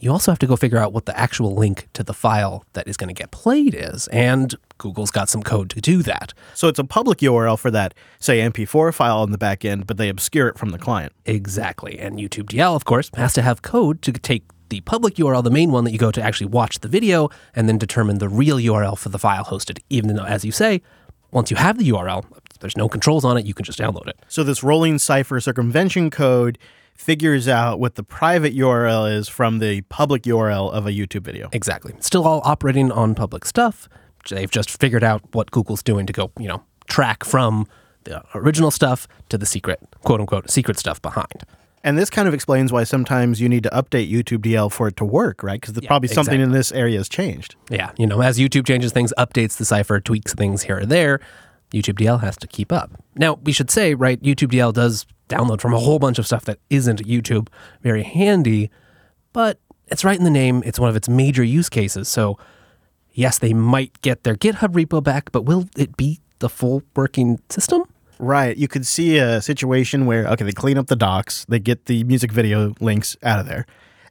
you 0.00 0.12
also 0.12 0.30
have 0.30 0.38
to 0.38 0.46
go 0.46 0.56
figure 0.56 0.78
out 0.78 0.92
what 0.92 1.06
the 1.06 1.18
actual 1.18 1.54
link 1.54 1.88
to 1.92 2.02
the 2.02 2.14
file 2.14 2.64
that 2.72 2.86
is 2.86 2.96
going 2.96 3.08
to 3.08 3.14
get 3.14 3.30
played 3.30 3.74
is. 3.74 4.06
And 4.08 4.54
Google's 4.78 5.10
got 5.10 5.28
some 5.28 5.42
code 5.42 5.70
to 5.70 5.80
do 5.80 6.02
that. 6.02 6.32
So 6.54 6.68
it's 6.68 6.78
a 6.78 6.84
public 6.84 7.18
URL 7.18 7.58
for 7.58 7.70
that, 7.72 7.94
say, 8.20 8.38
MP4 8.40 8.94
file 8.94 9.18
on 9.18 9.32
the 9.32 9.38
back 9.38 9.64
end, 9.64 9.86
but 9.86 9.96
they 9.96 10.08
obscure 10.08 10.48
it 10.48 10.56
from 10.56 10.70
the 10.70 10.78
client. 10.78 11.12
Exactly. 11.26 11.98
And 11.98 12.18
YouTube 12.18 12.44
DL, 12.44 12.76
of 12.76 12.84
course, 12.84 13.10
has 13.14 13.32
to 13.34 13.42
have 13.42 13.62
code 13.62 14.02
to 14.02 14.12
take 14.12 14.44
the 14.68 14.80
public 14.82 15.14
URL, 15.14 15.42
the 15.42 15.50
main 15.50 15.72
one 15.72 15.84
that 15.84 15.92
you 15.92 15.98
go 15.98 16.10
to 16.10 16.22
actually 16.22 16.46
watch 16.46 16.80
the 16.80 16.88
video, 16.88 17.30
and 17.56 17.68
then 17.68 17.78
determine 17.78 18.18
the 18.18 18.28
real 18.28 18.58
URL 18.58 18.96
for 18.98 19.08
the 19.08 19.18
file 19.18 19.44
hosted. 19.44 19.80
Even 19.88 20.14
though, 20.14 20.24
as 20.24 20.44
you 20.44 20.52
say, 20.52 20.82
once 21.30 21.50
you 21.50 21.56
have 21.56 21.78
the 21.78 21.88
URL, 21.88 22.24
there's 22.60 22.76
no 22.76 22.88
controls 22.88 23.24
on 23.24 23.36
it, 23.36 23.46
you 23.46 23.54
can 23.54 23.64
just 23.64 23.78
download 23.78 24.08
it. 24.08 24.18
So 24.28 24.42
this 24.44 24.62
rolling 24.62 24.98
cipher 24.98 25.40
circumvention 25.40 26.10
code 26.10 26.58
figures 26.98 27.48
out 27.48 27.78
what 27.78 27.94
the 27.94 28.02
private 28.02 28.54
URL 28.54 29.10
is 29.10 29.28
from 29.28 29.60
the 29.60 29.80
public 29.82 30.24
URL 30.24 30.70
of 30.70 30.86
a 30.86 30.90
YouTube 30.90 31.22
video. 31.22 31.48
Exactly. 31.52 31.94
Still 32.00 32.26
all 32.26 32.42
operating 32.44 32.90
on 32.90 33.14
public 33.14 33.44
stuff. 33.44 33.88
They've 34.28 34.50
just 34.50 34.78
figured 34.78 35.04
out 35.04 35.22
what 35.32 35.50
Google's 35.50 35.82
doing 35.82 36.04
to 36.06 36.12
go, 36.12 36.32
you 36.38 36.48
know, 36.48 36.62
track 36.88 37.24
from 37.24 37.66
the 38.04 38.22
original 38.34 38.70
stuff 38.70 39.06
to 39.28 39.38
the 39.38 39.46
secret, 39.46 39.80
quote 40.02 40.20
unquote, 40.20 40.50
secret 40.50 40.78
stuff 40.78 41.00
behind. 41.00 41.44
And 41.84 41.96
this 41.96 42.10
kind 42.10 42.26
of 42.26 42.34
explains 42.34 42.72
why 42.72 42.82
sometimes 42.82 43.40
you 43.40 43.48
need 43.48 43.62
to 43.62 43.70
update 43.70 44.10
YouTube 44.10 44.38
DL 44.38 44.70
for 44.70 44.88
it 44.88 44.96
to 44.96 45.04
work, 45.04 45.44
right? 45.44 45.60
Because 45.60 45.80
yeah, 45.80 45.86
probably 45.86 46.08
something 46.08 46.34
exactly. 46.34 46.42
in 46.42 46.50
this 46.50 46.72
area 46.72 46.98
has 46.98 47.08
changed. 47.08 47.54
Yeah. 47.70 47.92
You 47.96 48.08
know, 48.08 48.20
as 48.20 48.38
YouTube 48.38 48.66
changes 48.66 48.92
things, 48.92 49.14
updates 49.16 49.56
the 49.56 49.64
cipher, 49.64 50.00
tweaks 50.00 50.34
things 50.34 50.62
here 50.62 50.80
or 50.80 50.86
there, 50.86 51.20
YouTube 51.72 52.00
DL 52.00 52.20
has 52.20 52.36
to 52.38 52.48
keep 52.48 52.72
up. 52.72 52.90
Now, 53.14 53.34
we 53.44 53.52
should 53.52 53.70
say, 53.70 53.94
right, 53.94 54.20
YouTube 54.20 54.50
DL 54.50 54.74
does 54.74 55.06
download 55.28 55.60
from 55.60 55.74
a 55.74 55.78
whole 55.78 55.98
bunch 55.98 56.18
of 56.18 56.26
stuff 56.26 56.44
that 56.46 56.58
isn't 56.70 57.06
YouTube. 57.06 57.48
Very 57.82 58.02
handy, 58.02 58.70
but 59.32 59.60
it's 59.88 60.04
right 60.04 60.18
in 60.18 60.24
the 60.24 60.30
name. 60.30 60.62
It's 60.64 60.78
one 60.78 60.88
of 60.88 60.96
its 60.96 61.08
major 61.08 61.42
use 61.42 61.68
cases. 61.68 62.08
So, 62.08 62.38
yes, 63.12 63.38
they 63.38 63.52
might 63.52 64.00
get 64.02 64.24
their 64.24 64.34
GitHub 64.34 64.72
repo 64.72 65.02
back, 65.02 65.32
but 65.32 65.42
will 65.42 65.68
it 65.76 65.96
be 65.96 66.20
the 66.38 66.48
full 66.48 66.82
working 66.94 67.40
system? 67.48 67.84
Right. 68.18 68.56
You 68.56 68.68
could 68.68 68.86
see 68.86 69.18
a 69.18 69.40
situation 69.40 70.06
where, 70.06 70.26
okay, 70.26 70.44
they 70.44 70.52
clean 70.52 70.76
up 70.76 70.88
the 70.88 70.96
docs, 70.96 71.44
they 71.48 71.60
get 71.60 71.86
the 71.86 72.04
music 72.04 72.32
video 72.32 72.74
links 72.80 73.16
out 73.22 73.38
of 73.38 73.46
there, 73.46 73.64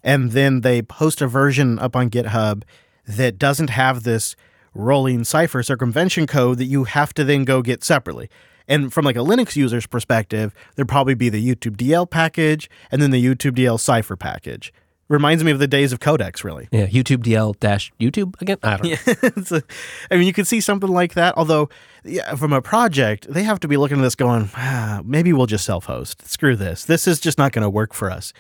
and 0.04 0.32
then 0.32 0.62
they 0.62 0.82
post 0.82 1.22
a 1.22 1.28
version 1.28 1.78
up 1.80 1.96
on 1.96 2.10
GitHub 2.10 2.64
that 3.06 3.38
doesn't 3.38 3.70
have 3.70 4.04
this 4.04 4.36
rolling 4.74 5.24
cipher 5.24 5.64
circumvention 5.64 6.28
code 6.28 6.58
that 6.60 6.66
you 6.66 6.86
have 6.86 7.14
to 7.16 7.24
then 7.24 7.44
go 7.44 7.62
get 7.62 7.84
separately. 7.84 8.30
And 8.68 8.92
from 8.92 9.06
like 9.06 9.16
a 9.16 9.20
Linux 9.20 9.56
user's 9.56 9.88
perspective, 9.88 10.54
there'd 10.76 10.90
probably 10.90 11.14
be 11.14 11.30
the 11.30 11.44
YouTube 11.44 11.78
DL 11.78 12.10
package 12.10 12.70
and 12.92 13.02
then 13.02 13.12
the 13.12 13.24
YouTube 13.24 13.56
DL 13.56 13.80
cipher 13.80 14.16
package. 14.16 14.74
Reminds 15.10 15.42
me 15.42 15.52
of 15.52 15.60
the 15.60 15.70
days 15.70 15.94
of 15.94 16.00
codecs, 16.00 16.44
really. 16.44 16.68
Yeah, 16.70 16.88
YouTube 16.88 17.24
DL 17.24 17.58
dash 17.62 17.94
YouTube 17.98 18.40
again. 18.42 18.58
I 18.62 18.76
don't 18.76 18.84
know. 18.84 19.58
a, 19.58 19.64
I 20.12 20.18
mean, 20.18 20.28
you 20.28 20.34
could 20.34 20.48
see 20.48 20.60
something 20.60 20.90
like 20.90 21.14
that. 21.14 21.34
Although, 21.38 21.70
yeah, 22.04 22.36
from 22.36 22.52
a 22.52 22.62
project, 22.62 23.26
they 23.30 23.44
have 23.44 23.62
to 23.62 23.70
be 23.70 23.78
looking 23.78 24.00
at 24.00 24.02
this, 24.02 24.16
going, 24.16 24.50
ah, 24.58 25.00
maybe 25.06 25.32
we'll 25.32 25.46
just 25.46 25.64
self-host. 25.64 26.28
Screw 26.28 26.58
this. 26.58 26.84
This 26.84 27.08
is 27.08 27.22
just 27.22 27.38
not 27.38 27.54
going 27.54 27.64
to 27.64 27.70
work 27.70 27.94
for 27.94 28.12
us. 28.12 28.34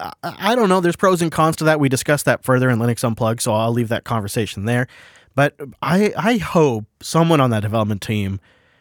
I, 0.00 0.12
I 0.24 0.54
don't 0.56 0.68
know. 0.68 0.80
There's 0.80 0.96
pros 0.96 1.22
and 1.22 1.30
cons 1.30 1.54
to 1.56 1.64
that. 1.64 1.78
We 1.78 1.88
discussed 1.88 2.24
that 2.24 2.42
further 2.42 2.68
in 2.70 2.80
Linux 2.80 3.04
Unplugged, 3.04 3.40
so 3.40 3.54
I'll 3.54 3.72
leave 3.72 3.88
that 3.88 4.02
conversation 4.02 4.64
there. 4.64 4.88
But 5.36 5.54
I, 5.80 6.12
I 6.16 6.38
hope 6.38 6.86
someone 7.00 7.40
on 7.40 7.50
that 7.50 7.60
development 7.60 8.02
team 8.02 8.40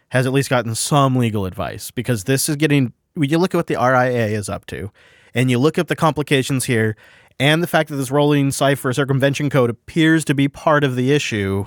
has 0.10 0.26
at 0.26 0.34
least 0.34 0.50
gotten 0.50 0.76
some 0.76 1.16
legal 1.16 1.46
advice 1.46 1.92
because 1.92 2.24
this 2.26 2.48
is 2.48 2.56
getting, 2.56 2.94
when 3.14 3.30
you 3.30 3.38
look 3.38 3.54
at 3.54 3.58
what 3.58 3.68
the 3.68 3.76
RIA 3.76 4.28
is 4.28 4.50
up 4.50 4.66
to 4.68 4.92
and 5.34 5.52
you 5.52 5.60
look 5.60 5.78
at 5.78 5.88
the 5.88 5.96
complications 5.96 6.66
here 6.66 6.96
and 7.40 7.62
the 7.62 7.68
fact 7.68 7.90
that 7.90 7.98
this 7.98 8.10
rolling 8.10 8.52
cipher 8.52 8.94
circumvention 8.94 9.50
code 9.50 9.70
appears 9.70 10.26
to 10.26 10.34
be 10.34 10.48
part 10.48 10.84
of 10.84 10.96
the 10.96 11.12
issue, 11.12 11.66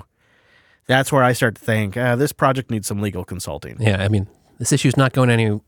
that's 0.87 1.11
where 1.11 1.23
I 1.23 1.33
start 1.33 1.55
to 1.55 1.61
think 1.61 1.95
uh, 1.95 2.15
this 2.15 2.33
project 2.33 2.71
needs 2.71 2.87
some 2.87 3.01
legal 3.01 3.23
consulting. 3.23 3.77
Yeah, 3.79 4.03
I 4.03 4.09
mean, 4.09 4.27
this 4.59 4.71
issue's 4.71 4.97
not 4.97 5.13
going 5.13 5.29
any. 5.29 5.59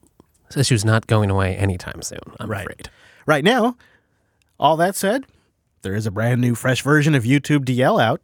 This 0.47 0.57
issue's 0.57 0.85
not 0.85 1.07
going 1.07 1.29
away 1.29 1.55
anytime 1.55 2.01
soon. 2.01 2.19
I'm 2.39 2.49
right. 2.49 2.61
afraid. 2.61 2.89
Right 3.25 3.43
now, 3.43 3.77
all 4.59 4.75
that 4.77 4.95
said, 4.95 5.25
there 5.81 5.95
is 5.95 6.05
a 6.05 6.11
brand 6.11 6.41
new, 6.41 6.55
fresh 6.55 6.81
version 6.81 7.15
of 7.15 7.23
YouTube 7.23 7.65
DL 7.65 8.01
out. 8.01 8.21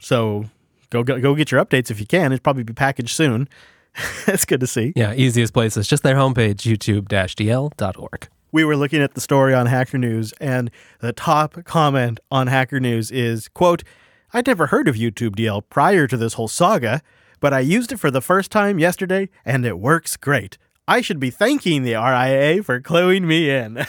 So 0.00 0.46
go 0.90 1.02
go, 1.02 1.20
go 1.20 1.34
get 1.34 1.50
your 1.50 1.64
updates 1.64 1.90
if 1.90 1.98
you 1.98 2.06
can. 2.06 2.32
It'll 2.32 2.42
probably 2.42 2.64
be 2.64 2.72
packaged 2.72 3.14
soon. 3.14 3.48
That's 4.26 4.44
good 4.44 4.60
to 4.60 4.66
see. 4.66 4.92
Yeah, 4.96 5.14
easiest 5.14 5.52
place 5.52 5.76
is 5.76 5.86
just 5.86 6.02
their 6.02 6.16
homepage, 6.16 6.62
youtube-dl.org. 6.62 8.28
We 8.50 8.64
were 8.64 8.76
looking 8.76 9.00
at 9.00 9.14
the 9.14 9.20
story 9.20 9.54
on 9.54 9.66
Hacker 9.66 9.98
News, 9.98 10.32
and 10.40 10.70
the 11.00 11.12
top 11.12 11.64
comment 11.64 12.20
on 12.30 12.48
Hacker 12.48 12.80
News 12.80 13.10
is, 13.10 13.48
quote, 13.48 13.82
I'd 14.34 14.46
never 14.46 14.66
heard 14.66 14.88
of 14.88 14.94
YouTube 14.94 15.36
DL 15.36 15.62
prior 15.68 16.06
to 16.06 16.16
this 16.16 16.34
whole 16.34 16.48
saga, 16.48 17.02
but 17.40 17.52
I 17.52 17.60
used 17.60 17.92
it 17.92 17.98
for 17.98 18.10
the 18.10 18.20
first 18.20 18.50
time 18.50 18.78
yesterday, 18.78 19.28
and 19.44 19.64
it 19.64 19.78
works 19.78 20.16
great. 20.16 20.58
I 20.86 21.00
should 21.00 21.20
be 21.20 21.30
thanking 21.30 21.82
the 21.82 21.94
RIA 21.94 22.62
for 22.62 22.80
cluing 22.80 23.22
me 23.22 23.50
in. 23.50 23.78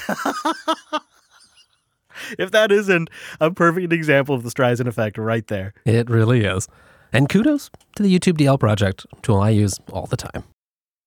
if 2.38 2.52
that 2.52 2.72
isn't 2.72 3.10
a 3.39 3.52
perfect 3.52 3.92
example 3.92 4.36
of 4.36 4.44
the 4.44 4.50
Streisand 4.50 4.88
effect 4.88 5.18
right 5.18 5.48
there. 5.48 5.74
It 5.86 6.10
really 6.10 6.44
is. 6.46 6.68
And 7.13 7.30
kudos 7.30 7.69
to 7.95 8.04
the 8.04 8.13
YouTube 8.13 8.38
DL 8.38 8.60
project, 8.60 9.06
tool 9.21 9.39
I 9.39 9.52
use 9.52 9.80
all 9.91 10.08
the 10.08 10.17
time. 10.17 10.43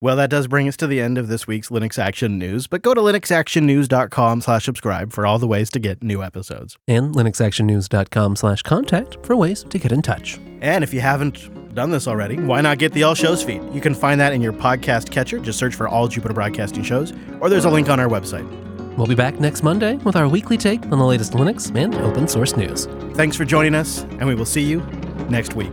Well, 0.01 0.16
that 0.16 0.29
does 0.29 0.47
bring 0.47 0.69
us 0.69 0.77
to 0.77 0.87
the 0.87 1.01
end 1.01 1.16
of 1.16 1.29
this 1.29 1.47
week's 1.47 1.71
Linux 1.71 1.99
Action 1.99 2.38
News, 2.38 2.66
but 2.66 2.83
go 2.83 2.92
to 2.92 3.01
linuxactionnews.com 3.01 4.42
slash 4.42 4.64
subscribe 4.64 5.12
for 5.12 5.27
all 5.27 5.38
the 5.38 5.47
ways 5.47 5.71
to 5.71 5.79
get 5.79 6.03
new 6.03 6.23
episodes. 6.23 6.77
And 6.87 7.14
linuxactionnews.com 7.14 8.37
slash 8.37 8.62
contact 8.62 9.16
for 9.25 9.35
ways 9.35 9.64
to 9.64 9.79
get 9.79 9.92
in 9.92 10.03
touch. 10.03 10.38
And 10.61 10.85
if 10.85 10.92
you 10.92 11.01
haven't 11.01 11.75
done 11.75 11.90
this 11.90 12.07
already, 12.07 12.38
why 12.38 12.61
not 12.61 12.79
get 12.79 12.92
the 12.92 13.05
All 13.05 13.14
Shows 13.14 13.42
feed? 13.42 13.62
You 13.73 13.81
can 13.81 13.95
find 13.95 14.21
that 14.21 14.35
in 14.35 14.42
your 14.42 14.53
podcast 14.53 15.11
catcher. 15.11 15.38
Just 15.38 15.59
search 15.59 15.75
for 15.75 15.88
All 15.88 16.09
Jupiter 16.09 16.35
Broadcasting 16.35 16.83
Shows, 16.83 17.14
or 17.40 17.49
there's 17.49 17.64
a 17.64 17.71
link 17.71 17.88
on 17.88 17.99
our 17.99 18.09
website. 18.09 18.47
We'll 18.99 19.07
be 19.07 19.14
back 19.14 19.40
next 19.40 19.62
Monday 19.62 19.97
with 19.97 20.14
our 20.14 20.29
weekly 20.29 20.59
take 20.59 20.83
on 20.85 20.99
the 20.99 21.05
latest 21.05 21.33
Linux 21.33 21.75
and 21.75 21.95
open 21.97 22.29
source 22.29 22.55
news. 22.55 22.87
Thanks 23.14 23.35
for 23.35 23.47
joining 23.47 23.75
us, 23.75 24.03
and 24.03 24.27
we 24.27 24.35
will 24.35 24.47
see 24.47 24.62
you 24.62 24.81
next 25.31 25.55
week. 25.55 25.73